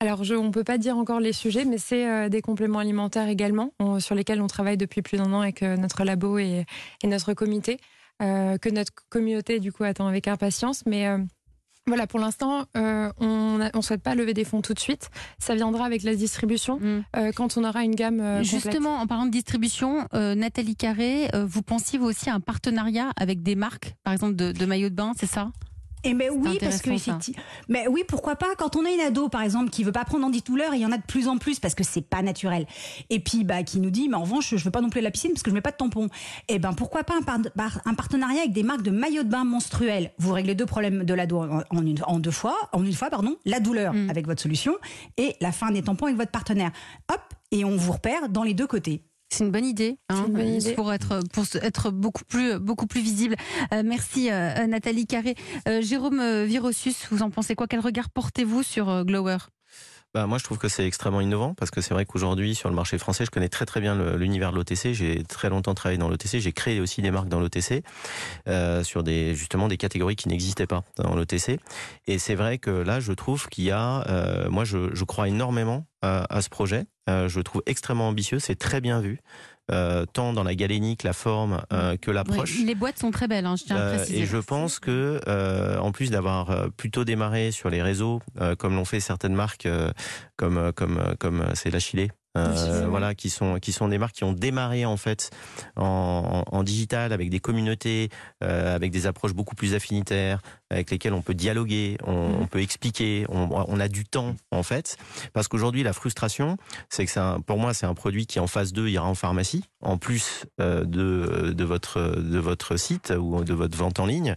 Alors, 0.00 0.24
je, 0.24 0.34
on 0.34 0.44
ne 0.44 0.50
peut 0.50 0.64
pas 0.64 0.78
dire 0.78 0.96
encore 0.96 1.20
les 1.20 1.32
sujets, 1.32 1.64
mais 1.64 1.78
c'est 1.78 2.08
euh, 2.08 2.28
des 2.28 2.42
compléments 2.42 2.80
alimentaires 2.80 3.28
également, 3.28 3.72
on- 3.78 4.00
sur 4.00 4.14
lesquels 4.16 4.42
on 4.42 4.48
travaille 4.48 4.76
depuis 4.76 5.00
plus 5.02 5.16
d'un 5.18 5.32
an 5.32 5.40
avec 5.42 5.62
euh, 5.62 5.76
notre 5.76 6.02
labo 6.04 6.38
et, 6.38 6.64
et 7.02 7.06
notre 7.06 7.34
comité, 7.34 7.78
euh, 8.20 8.58
que 8.58 8.68
notre 8.68 8.92
communauté, 9.10 9.60
du 9.60 9.72
coup, 9.72 9.84
attend 9.84 10.06
avec 10.08 10.26
impatience. 10.28 10.84
Mais 10.86 11.06
voilà, 11.86 12.06
pour 12.06 12.20
l'instant, 12.20 12.64
euh, 12.76 13.10
on 13.18 13.58
ne 13.58 13.82
souhaite 13.82 14.02
pas 14.02 14.14
lever 14.14 14.34
des 14.34 14.44
fonds 14.44 14.62
tout 14.62 14.74
de 14.74 14.78
suite. 14.78 15.10
Ça 15.38 15.54
viendra 15.54 15.84
avec 15.84 16.02
la 16.04 16.14
distribution 16.14 16.78
Hmm. 16.78 17.02
euh, 17.16 17.32
quand 17.34 17.56
on 17.56 17.64
aura 17.64 17.82
une 17.84 17.94
gamme 17.94 18.20
euh. 18.20 18.42
Justement, 18.42 18.96
en 18.96 19.06
parlant 19.06 19.26
de 19.26 19.30
distribution, 19.30 20.06
Nathalie 20.12 20.76
Carré, 20.76 21.28
vous 21.34 21.62
pensiez 21.62 21.98
vous 21.98 22.06
aussi 22.06 22.30
à 22.30 22.34
un 22.34 22.40
partenariat 22.40 23.10
avec 23.16 23.42
des 23.42 23.54
marques, 23.54 23.94
par 24.04 24.12
exemple 24.12 24.36
de, 24.36 24.52
de 24.52 24.66
maillots 24.66 24.90
de 24.90 24.94
bain, 24.94 25.12
c'est 25.18 25.26
ça? 25.26 25.50
Et 26.04 26.14
mais 26.14 26.28
oui, 26.30 26.58
parce 26.60 26.82
que 26.82 26.90
mais 27.68 27.86
oui, 27.88 28.02
pourquoi 28.06 28.34
pas? 28.36 28.48
Quand 28.58 28.74
on 28.76 28.84
a 28.84 28.90
une 28.90 29.00
ado, 29.00 29.28
par 29.28 29.42
exemple, 29.42 29.70
qui 29.70 29.84
veut 29.84 29.92
pas 29.92 30.04
prendre 30.04 30.26
antidouleur, 30.26 30.74
il 30.74 30.80
y 30.80 30.86
en 30.86 30.90
a 30.92 30.96
de 30.98 31.02
plus 31.06 31.28
en 31.28 31.38
plus 31.38 31.60
parce 31.60 31.74
que 31.76 31.84
c'est 31.84 32.00
pas 32.02 32.22
naturel. 32.22 32.66
Et 33.08 33.20
puis, 33.20 33.44
bah, 33.44 33.62
qui 33.62 33.78
nous 33.78 33.90
dit, 33.90 34.08
mais 34.08 34.16
en 34.16 34.22
revanche, 34.22 34.54
je 34.56 34.64
veux 34.64 34.70
pas 34.72 34.80
non 34.80 34.90
plus 34.90 35.00
la 35.00 35.10
piscine 35.12 35.30
parce 35.32 35.42
que 35.42 35.50
je 35.50 35.54
mets 35.54 35.60
pas 35.60 35.70
de 35.70 35.76
tampon. 35.76 36.08
Et 36.48 36.58
ben, 36.58 36.72
pourquoi 36.72 37.04
pas 37.04 37.14
un, 37.16 37.22
par- 37.22 37.38
par- 37.56 37.80
un 37.84 37.94
partenariat 37.94 38.40
avec 38.40 38.52
des 38.52 38.62
marques 38.64 38.82
de 38.82 38.90
maillots 38.90 39.22
de 39.22 39.28
bain 39.28 39.44
menstruels? 39.44 40.10
Vous 40.18 40.32
réglez 40.32 40.54
deux 40.54 40.66
problèmes 40.66 41.04
de 41.04 41.14
l'ado 41.14 41.38
en, 41.70 41.86
une, 41.86 41.98
en 42.06 42.18
deux 42.18 42.30
fois, 42.32 42.56
en 42.72 42.84
une 42.84 42.92
fois, 42.94 43.08
pardon, 43.10 43.36
la 43.44 43.60
douleur 43.60 43.92
Mm. 43.94 44.10
avec 44.10 44.26
votre 44.26 44.40
solution 44.42 44.74
et 45.16 45.36
la 45.40 45.52
fin 45.52 45.70
des 45.70 45.82
tampons 45.82 46.06
avec 46.06 46.16
votre 46.16 46.30
partenaire. 46.32 46.72
Hop, 47.12 47.20
et 47.50 47.64
on 47.64 47.76
vous 47.76 47.92
repère 47.92 48.28
dans 48.28 48.42
les 48.42 48.54
deux 48.54 48.66
côtés. 48.66 49.04
C'est 49.32 49.44
une 49.44 49.50
bonne 49.50 49.64
idée, 49.64 49.98
hein, 50.10 50.16
C'est 50.16 50.26
une 50.28 50.32
bonne 50.34 50.42
euh, 50.42 50.58
idée. 50.58 50.72
pour 50.74 50.92
être 50.92 51.20
pour 51.32 51.46
se- 51.46 51.56
être 51.58 51.90
beaucoup 51.90 52.24
plus 52.24 52.58
beaucoup 52.58 52.86
plus 52.86 53.00
visible. 53.00 53.34
Euh, 53.72 53.82
merci 53.84 54.30
euh, 54.30 54.66
Nathalie 54.66 55.06
Carré, 55.06 55.34
Euh, 55.68 55.80
Jérôme 55.80 56.44
Virossus, 56.44 56.94
vous 57.10 57.22
en 57.22 57.30
pensez 57.30 57.54
quoi? 57.54 57.66
Quel 57.66 57.80
regard 57.80 58.10
portez-vous 58.10 58.62
sur 58.62 59.04
Glower? 59.06 59.38
Bah, 60.14 60.26
moi, 60.26 60.36
je 60.36 60.44
trouve 60.44 60.58
que 60.58 60.68
c'est 60.68 60.86
extrêmement 60.86 61.22
innovant 61.22 61.54
parce 61.54 61.70
que 61.70 61.80
c'est 61.80 61.94
vrai 61.94 62.04
qu'aujourd'hui, 62.04 62.54
sur 62.54 62.68
le 62.68 62.74
marché 62.74 62.98
français, 62.98 63.24
je 63.24 63.30
connais 63.30 63.48
très 63.48 63.64
très 63.64 63.80
bien 63.80 63.94
l'univers 64.16 64.52
de 64.52 64.56
l'OTC. 64.56 64.92
J'ai 64.92 65.22
très 65.24 65.48
longtemps 65.48 65.72
travaillé 65.74 65.96
dans 65.96 66.08
l'OTC. 66.08 66.38
J'ai 66.38 66.52
créé 66.52 66.80
aussi 66.80 67.00
des 67.00 67.10
marques 67.10 67.28
dans 67.28 67.40
l'OTC 67.40 67.82
euh, 68.46 68.84
sur 68.84 69.02
des 69.02 69.34
justement 69.34 69.68
des 69.68 69.78
catégories 69.78 70.16
qui 70.16 70.28
n'existaient 70.28 70.66
pas 70.66 70.84
dans 70.96 71.14
l'OTC. 71.14 71.58
Et 72.06 72.18
c'est 72.18 72.34
vrai 72.34 72.58
que 72.58 72.70
là, 72.70 73.00
je 73.00 73.12
trouve 73.12 73.48
qu'il 73.48 73.64
y 73.64 73.70
a, 73.70 74.06
euh, 74.08 74.50
moi, 74.50 74.64
je, 74.64 74.94
je 74.94 75.04
crois 75.04 75.28
énormément 75.28 75.86
à, 76.02 76.26
à 76.34 76.42
ce 76.42 76.50
projet. 76.50 76.84
Euh, 77.08 77.28
je 77.28 77.38
le 77.38 77.44
trouve 77.44 77.62
extrêmement 77.64 78.08
ambitieux. 78.08 78.38
C'est 78.38 78.56
très 78.56 78.82
bien 78.82 79.00
vu, 79.00 79.18
euh, 79.72 80.04
tant 80.12 80.32
dans 80.32 80.44
la 80.44 80.54
galénique, 80.54 81.02
la 81.02 81.12
forme 81.12 81.62
euh, 81.72 81.96
que 81.96 82.10
l'approche. 82.10 82.54
Oui, 82.58 82.64
Les 82.64 82.74
boîtes 82.74 82.98
sont 82.98 83.10
très 83.10 83.26
belles, 83.26 83.46
hein, 83.46 83.56
je 83.56 83.64
tiens 83.64 83.76
à 83.76 83.80
Euh, 83.80 83.96
préciser. 83.96 84.20
et 84.20 84.26
je 84.26 84.36
pense 84.38 84.78
que, 84.78 85.20
en 85.80 85.90
plus 85.92 86.10
d'avoir 86.10 86.70
plutôt 86.76 87.04
démarré 87.04 87.50
sur 87.50 87.70
les 87.70 87.82
réseaux, 87.82 88.20
comme 88.58 88.74
l'ont 88.76 88.84
fait 88.84 89.00
certaines 89.00 89.34
marques, 89.34 89.66
comme 90.36 90.72
comme 90.74 91.02
comme 91.18 91.44
c'est 91.54 91.70
euh, 92.38 92.86
voilà, 92.88 93.14
qui 93.14 93.28
sont 93.30 93.58
qui 93.60 93.72
sont 93.72 93.88
des 93.88 93.98
marques 93.98 94.14
qui 94.16 94.24
ont 94.24 94.32
démarré 94.32 94.84
en 94.86 94.96
fait 94.96 95.30
en, 95.76 96.44
en, 96.50 96.56
en 96.58 96.62
digital 96.62 97.12
avec 97.12 97.28
des 97.30 97.40
communautés, 97.40 98.08
euh, 98.42 98.74
avec 98.74 98.90
des 98.90 99.06
approches 99.06 99.34
beaucoup 99.34 99.54
plus 99.54 99.74
affinitaires, 99.74 100.40
avec 100.70 100.90
lesquelles 100.90 101.12
on 101.12 101.22
peut 101.22 101.34
dialoguer, 101.34 101.98
on, 102.04 102.12
Mhm. 102.30 102.40
on 102.42 102.46
peut 102.46 102.60
expliquer, 102.62 103.26
on, 103.28 103.48
on 103.52 103.80
a 103.80 103.88
du 103.88 104.04
temps 104.04 104.34
en 104.50 104.62
fait, 104.62 104.96
parce 105.32 105.48
qu'aujourd'hui 105.48 105.82
la 105.82 105.92
frustration, 105.92 106.56
c'est 106.88 107.04
que 107.04 107.10
c'est 107.10 107.20
un- 107.20 107.40
pour 107.40 107.58
moi 107.58 107.74
c'est 107.74 107.86
un 107.86 107.94
produit 107.94 108.26
qui 108.26 108.38
en 108.40 108.46
phase 108.46 108.72
2 108.72 108.88
ira 108.88 109.06
en 109.06 109.14
pharmacie, 109.14 109.64
en 109.82 109.98
plus 109.98 110.44
euh, 110.60 110.84
de 110.84 111.52
de 111.52 111.64
votre 111.64 112.00
de 112.16 112.38
votre 112.38 112.76
site 112.76 113.12
ou 113.18 113.44
de 113.44 113.52
votre 113.54 113.76
vente 113.76 114.00
en 114.00 114.06
ligne, 114.06 114.36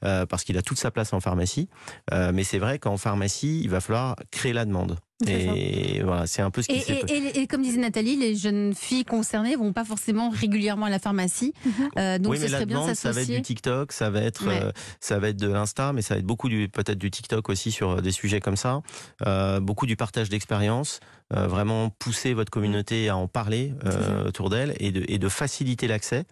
parce 0.00 0.44
qu'il 0.44 0.56
a 0.58 0.62
toute 0.62 0.78
sa 0.78 0.90
place 0.90 1.12
en 1.12 1.20
pharmacie. 1.20 1.68
Mais 2.12 2.44
c'est 2.44 2.58
vrai 2.58 2.78
qu'en 2.78 2.96
pharmacie, 2.96 3.60
il 3.62 3.70
va 3.70 3.80
falloir 3.80 4.16
créer 4.30 4.52
la 4.52 4.64
demande. 4.64 4.96
Ça. 5.24 5.30
Et 5.32 6.02
voilà, 6.04 6.26
c'est 6.26 6.42
un 6.42 6.50
peu 6.50 6.60
ce 6.60 6.68
qui 6.68 6.74
Et, 6.74 6.92
et- 6.92 7.12
et- 7.16 7.38
et 7.40 7.46
comme 7.46 7.62
disait 7.62 7.80
Nathalie, 7.80 8.16
les 8.16 8.36
jeunes 8.36 8.74
filles 8.74 9.06
concernées 9.06 9.56
vont 9.56 9.72
pas 9.72 9.84
forcément 9.86 10.28
régulièrement 10.28 10.86
à 10.86 10.90
la 10.90 10.98
pharmacie, 10.98 11.54
Euh, 11.98 12.18
donc 12.18 12.32
oui, 12.32 12.38
ce 12.38 12.48
serait 12.48 12.66
bien 12.66 12.94
ça 12.94 13.12
va 13.12 13.22
être 13.22 13.30
du 13.30 13.40
TikTok, 13.40 13.92
ça 13.92 14.10
va 14.10 14.20
être, 14.20 14.46
Ouais. 14.46 14.60
euh, 14.62 14.72
ça 15.00 15.18
va 15.18 15.28
être 15.30 15.38
de 15.38 15.48
l'Insta, 15.50 15.94
mais 15.94 16.02
ça 16.02 16.14
va 16.14 16.18
être 16.20 16.26
beaucoup 16.26 16.50
du, 16.50 16.68
peut-être 16.68 16.98
du 16.98 17.10
TikTok 17.10 17.48
aussi 17.48 17.72
sur 17.72 17.92
euh, 17.92 18.00
des 18.02 18.12
sujets 18.12 18.40
comme 18.40 18.56
ça. 18.56 18.82
Euh, 19.26 19.58
beaucoup 19.60 19.86
du 19.86 19.96
partage 19.96 20.28
d'expérience, 20.28 21.00
euh, 21.34 21.46
vraiment 21.46 21.90
pousser 21.90 22.34
votre 22.34 22.50
communauté 22.50 23.08
à 23.08 23.16
en 23.16 23.26
parler 23.26 23.74
euh, 23.84 24.28
autour 24.28 24.48
d'elle 24.50 24.74
et 24.78 24.92
de, 24.92 25.04
et 25.08 25.18
de 25.18 25.28
faciliter 25.28 25.88
l'accès. 25.88 26.24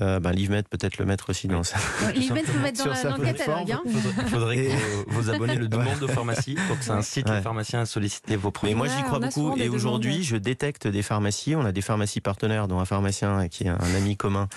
Euh, 0.00 0.18
ben, 0.18 0.30
LiveMed 0.32 0.66
peut-être 0.68 0.96
le 0.98 1.04
mettre 1.04 1.28
aussi 1.30 1.46
dans 1.46 1.62
ça. 1.62 1.76
Mettent 2.06 2.28
le 2.54 2.60
mettre 2.60 2.84
dans, 2.84 2.90
le 2.90 2.94
catalogue. 2.96 3.20
plateforme. 3.20 3.66
Il 3.84 4.28
faudrait 4.30 4.56
que 4.56 4.70
vos, 5.10 5.20
vos 5.22 5.30
abonnés 5.30 5.56
le 5.56 5.68
demandent 5.68 5.98
de 6.00 6.06
pharmacie 6.06 6.56
pour 6.68 6.78
que 6.78 6.84
ça 6.84 6.94
incite 6.94 7.28
Ouais. 7.28 7.36
les 7.36 7.42
pharmaciens 7.42 7.80
à 7.80 7.86
solliciter 7.86 8.36
vos 8.36 8.48
Mais 8.48 8.52
produits. 8.52 8.74
moi, 8.76 8.86
Ouais, 8.86 8.92
j'y 8.96 9.02
crois 9.02 9.18
beaucoup. 9.18 9.56
Et 9.58 9.68
aujourd'hui, 9.68 10.22
je 10.24 10.36
détecte 10.36 10.86
des 10.86 11.02
pharmacies. 11.02 11.54
On 11.54 11.66
a 11.66 11.72
des 11.72 11.82
pharmacies 11.82 12.20
partenaires, 12.20 12.66
dont 12.66 12.80
un 12.80 12.84
pharmacien 12.86 13.46
qui 13.48 13.64
est 13.64 13.68
un 13.68 13.94
ami 13.94 14.16
commun 14.16 14.48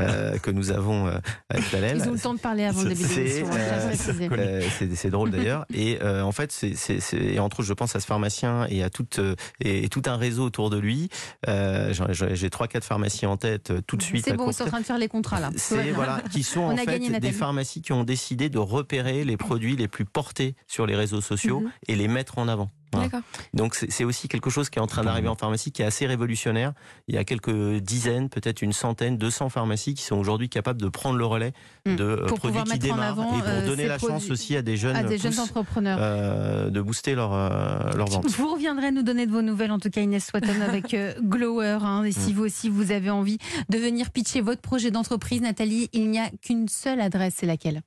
euh, 0.00 0.38
que 0.42 0.50
nous 0.50 0.70
avons 0.70 1.08
euh, 1.08 1.18
avec 1.50 1.70
Talel. 1.70 1.98
Ils 2.02 2.08
ont 2.08 2.12
le 2.12 2.18
temps 2.18 2.34
de 2.34 2.40
parler 2.40 2.64
avant 2.64 2.82
le 2.82 2.88
début 2.88 3.02
de 3.02 3.06
C'est, 3.08 3.22
l'émission. 3.24 3.50
à 3.52 4.96
c'est, 4.96 5.10
drôle 5.10 5.30
d'ailleurs. 5.30 5.66
Et 5.74 5.98
euh, 6.02 6.22
en 6.22 6.32
fait, 6.32 6.50
c'est, 6.52 7.38
entre 7.38 7.60
autres, 7.60 7.68
je 7.68 7.74
pense 7.74 7.94
à 7.96 8.00
ce 8.00 8.06
pharmacien 8.06 8.66
et 8.70 8.82
à 8.82 8.88
tout, 8.88 9.06
euh, 9.18 9.34
et, 9.60 9.84
et 9.84 9.88
tout 9.88 10.02
un 10.06 10.16
réseau 10.16 10.44
autour 10.44 10.70
de 10.70 10.78
lui. 10.78 11.08
Euh, 11.48 11.92
j'ai 12.34 12.50
trois, 12.50 12.68
quatre 12.68 12.84
pharmacies 12.84 13.26
en 13.26 13.36
tête 13.36 13.70
euh, 13.70 13.80
tout 13.86 13.96
de 13.96 14.02
suite. 14.02 14.24
C'est 14.24 14.34
bon, 14.36 14.44
court 14.44 14.54
c'est 14.54 14.64
en 14.64 14.66
train 14.66 14.80
de 14.80 14.86
faire 14.86 14.98
les 14.98 15.08
contrats 15.08 15.40
là. 15.40 15.50
c'est 15.56 15.90
voilà, 15.92 16.22
qui 16.30 16.42
sont 16.42 16.60
On 16.60 16.72
en 16.72 16.76
fait 16.76 16.86
gagné, 16.86 17.20
des 17.20 17.32
pharmacies 17.32 17.82
qui 17.82 17.92
ont 17.92 18.04
décidé 18.04 18.48
de 18.48 18.58
repérer 18.58 19.24
les 19.24 19.36
produits 19.36 19.76
les 19.76 19.88
plus 19.88 20.04
portés 20.04 20.54
sur 20.66 20.86
les 20.86 20.96
réseaux 20.96 21.20
sociaux 21.20 21.60
Mhm. 21.60 21.70
et 21.88 21.94
les 21.96 22.08
mettre 22.08 22.38
en 22.38 22.48
avant. 22.48 22.70
Voilà. 23.04 23.22
Donc 23.54 23.74
c'est 23.74 24.04
aussi 24.04 24.28
quelque 24.28 24.50
chose 24.50 24.70
qui 24.70 24.78
est 24.78 24.82
en 24.82 24.86
train 24.86 25.04
d'arriver 25.04 25.28
en 25.28 25.36
pharmacie, 25.36 25.72
qui 25.72 25.82
est 25.82 25.86
assez 25.86 26.06
révolutionnaire. 26.06 26.72
Il 27.08 27.14
y 27.14 27.18
a 27.18 27.24
quelques 27.24 27.76
dizaines, 27.80 28.28
peut-être 28.28 28.62
une 28.62 28.72
centaine, 28.72 29.18
200 29.18 29.48
pharmacies 29.50 29.94
qui 29.94 30.02
sont 30.02 30.16
aujourd'hui 30.16 30.48
capables 30.48 30.80
de 30.80 30.88
prendre 30.88 31.16
le 31.18 31.26
relais 31.26 31.52
Mm. 31.86 31.96
de 31.96 32.02
euh, 32.04 32.16
Pour 32.26 32.38
produits 32.38 32.58
pouvoir 32.58 32.64
qui 32.64 32.70
mettre 32.72 32.84
en 32.84 32.88
démarrent 32.96 33.08
avant, 33.20 33.38
et 33.38 33.40
pour 33.40 33.48
euh, 33.48 33.66
donner 33.66 33.86
la 33.86 33.98
chance 33.98 34.28
aussi 34.30 34.56
à 34.56 34.62
des 34.62 34.76
jeunes, 34.76 34.96
à 34.96 35.04
des 35.04 35.18
jeunes 35.18 35.30
pousses, 35.32 35.38
entrepreneurs. 35.40 35.98
euh, 36.00 36.68
de 36.70 36.80
booster 36.80 37.14
leur 37.14 37.32
euh, 37.32 37.92
leur 37.96 38.08
vente. 38.08 38.26
Vous 38.26 38.52
reviendrez 38.52 38.90
nous 38.90 39.02
donner 39.02 39.24
de 39.26 39.30
vos 39.30 39.42
nouvelles, 39.42 39.70
en 39.70 39.78
tout 39.78 39.90
cas 39.90 40.00
Inès 40.00 40.26
Swatton 40.26 40.60
avec 40.62 40.94
euh, 40.94 41.14
Glower. 41.22 41.78
hein. 41.82 42.02
et 42.04 42.10
si 42.12 42.32
vous 42.32 42.42
aussi 42.44 42.68
vous 42.68 42.90
avez 42.90 43.10
envie 43.10 43.38
de 43.68 43.78
venir 43.78 44.10
pitcher 44.10 44.40
votre 44.40 44.60
projet 44.62 44.90
d'entreprise, 44.90 45.40
Nathalie, 45.40 45.88
il 45.92 46.10
n'y 46.10 46.18
a 46.18 46.28
qu'une 46.42 46.66
seule 46.68 47.00
adresse, 47.00 47.34
c'est 47.38 47.46
laquelle? 47.46 47.82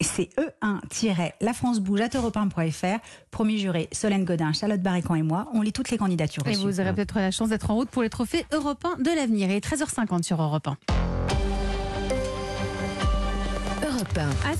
C'est 0.00 0.30
E1-lafranceBouge.europe1.fr. 0.62 2.98
Promis 3.30 3.58
juré, 3.58 3.88
Solène 3.92 4.24
Godin, 4.24 4.52
Charlotte 4.52 4.82
Barrican 4.82 5.14
et 5.14 5.22
moi, 5.22 5.48
on 5.54 5.62
lit 5.62 5.72
toutes 5.72 5.90
les 5.90 5.98
candidatures. 5.98 6.42
Et 6.46 6.50
reçues. 6.50 6.62
vous 6.62 6.80
aurez 6.80 6.92
peut-être 6.92 7.18
la 7.18 7.30
chance 7.30 7.48
d'être 7.48 7.70
en 7.70 7.76
route 7.76 7.88
pour 7.88 8.02
les 8.02 8.10
trophées 8.10 8.44
européens 8.52 8.96
de 8.98 9.10
l'avenir. 9.14 9.50
Et 9.50 9.60
13h50 9.60 10.22
sur 10.22 10.42
Europe 10.42 10.68
1. 10.68 10.76
Europe 13.86 14.18
1. 14.18 14.48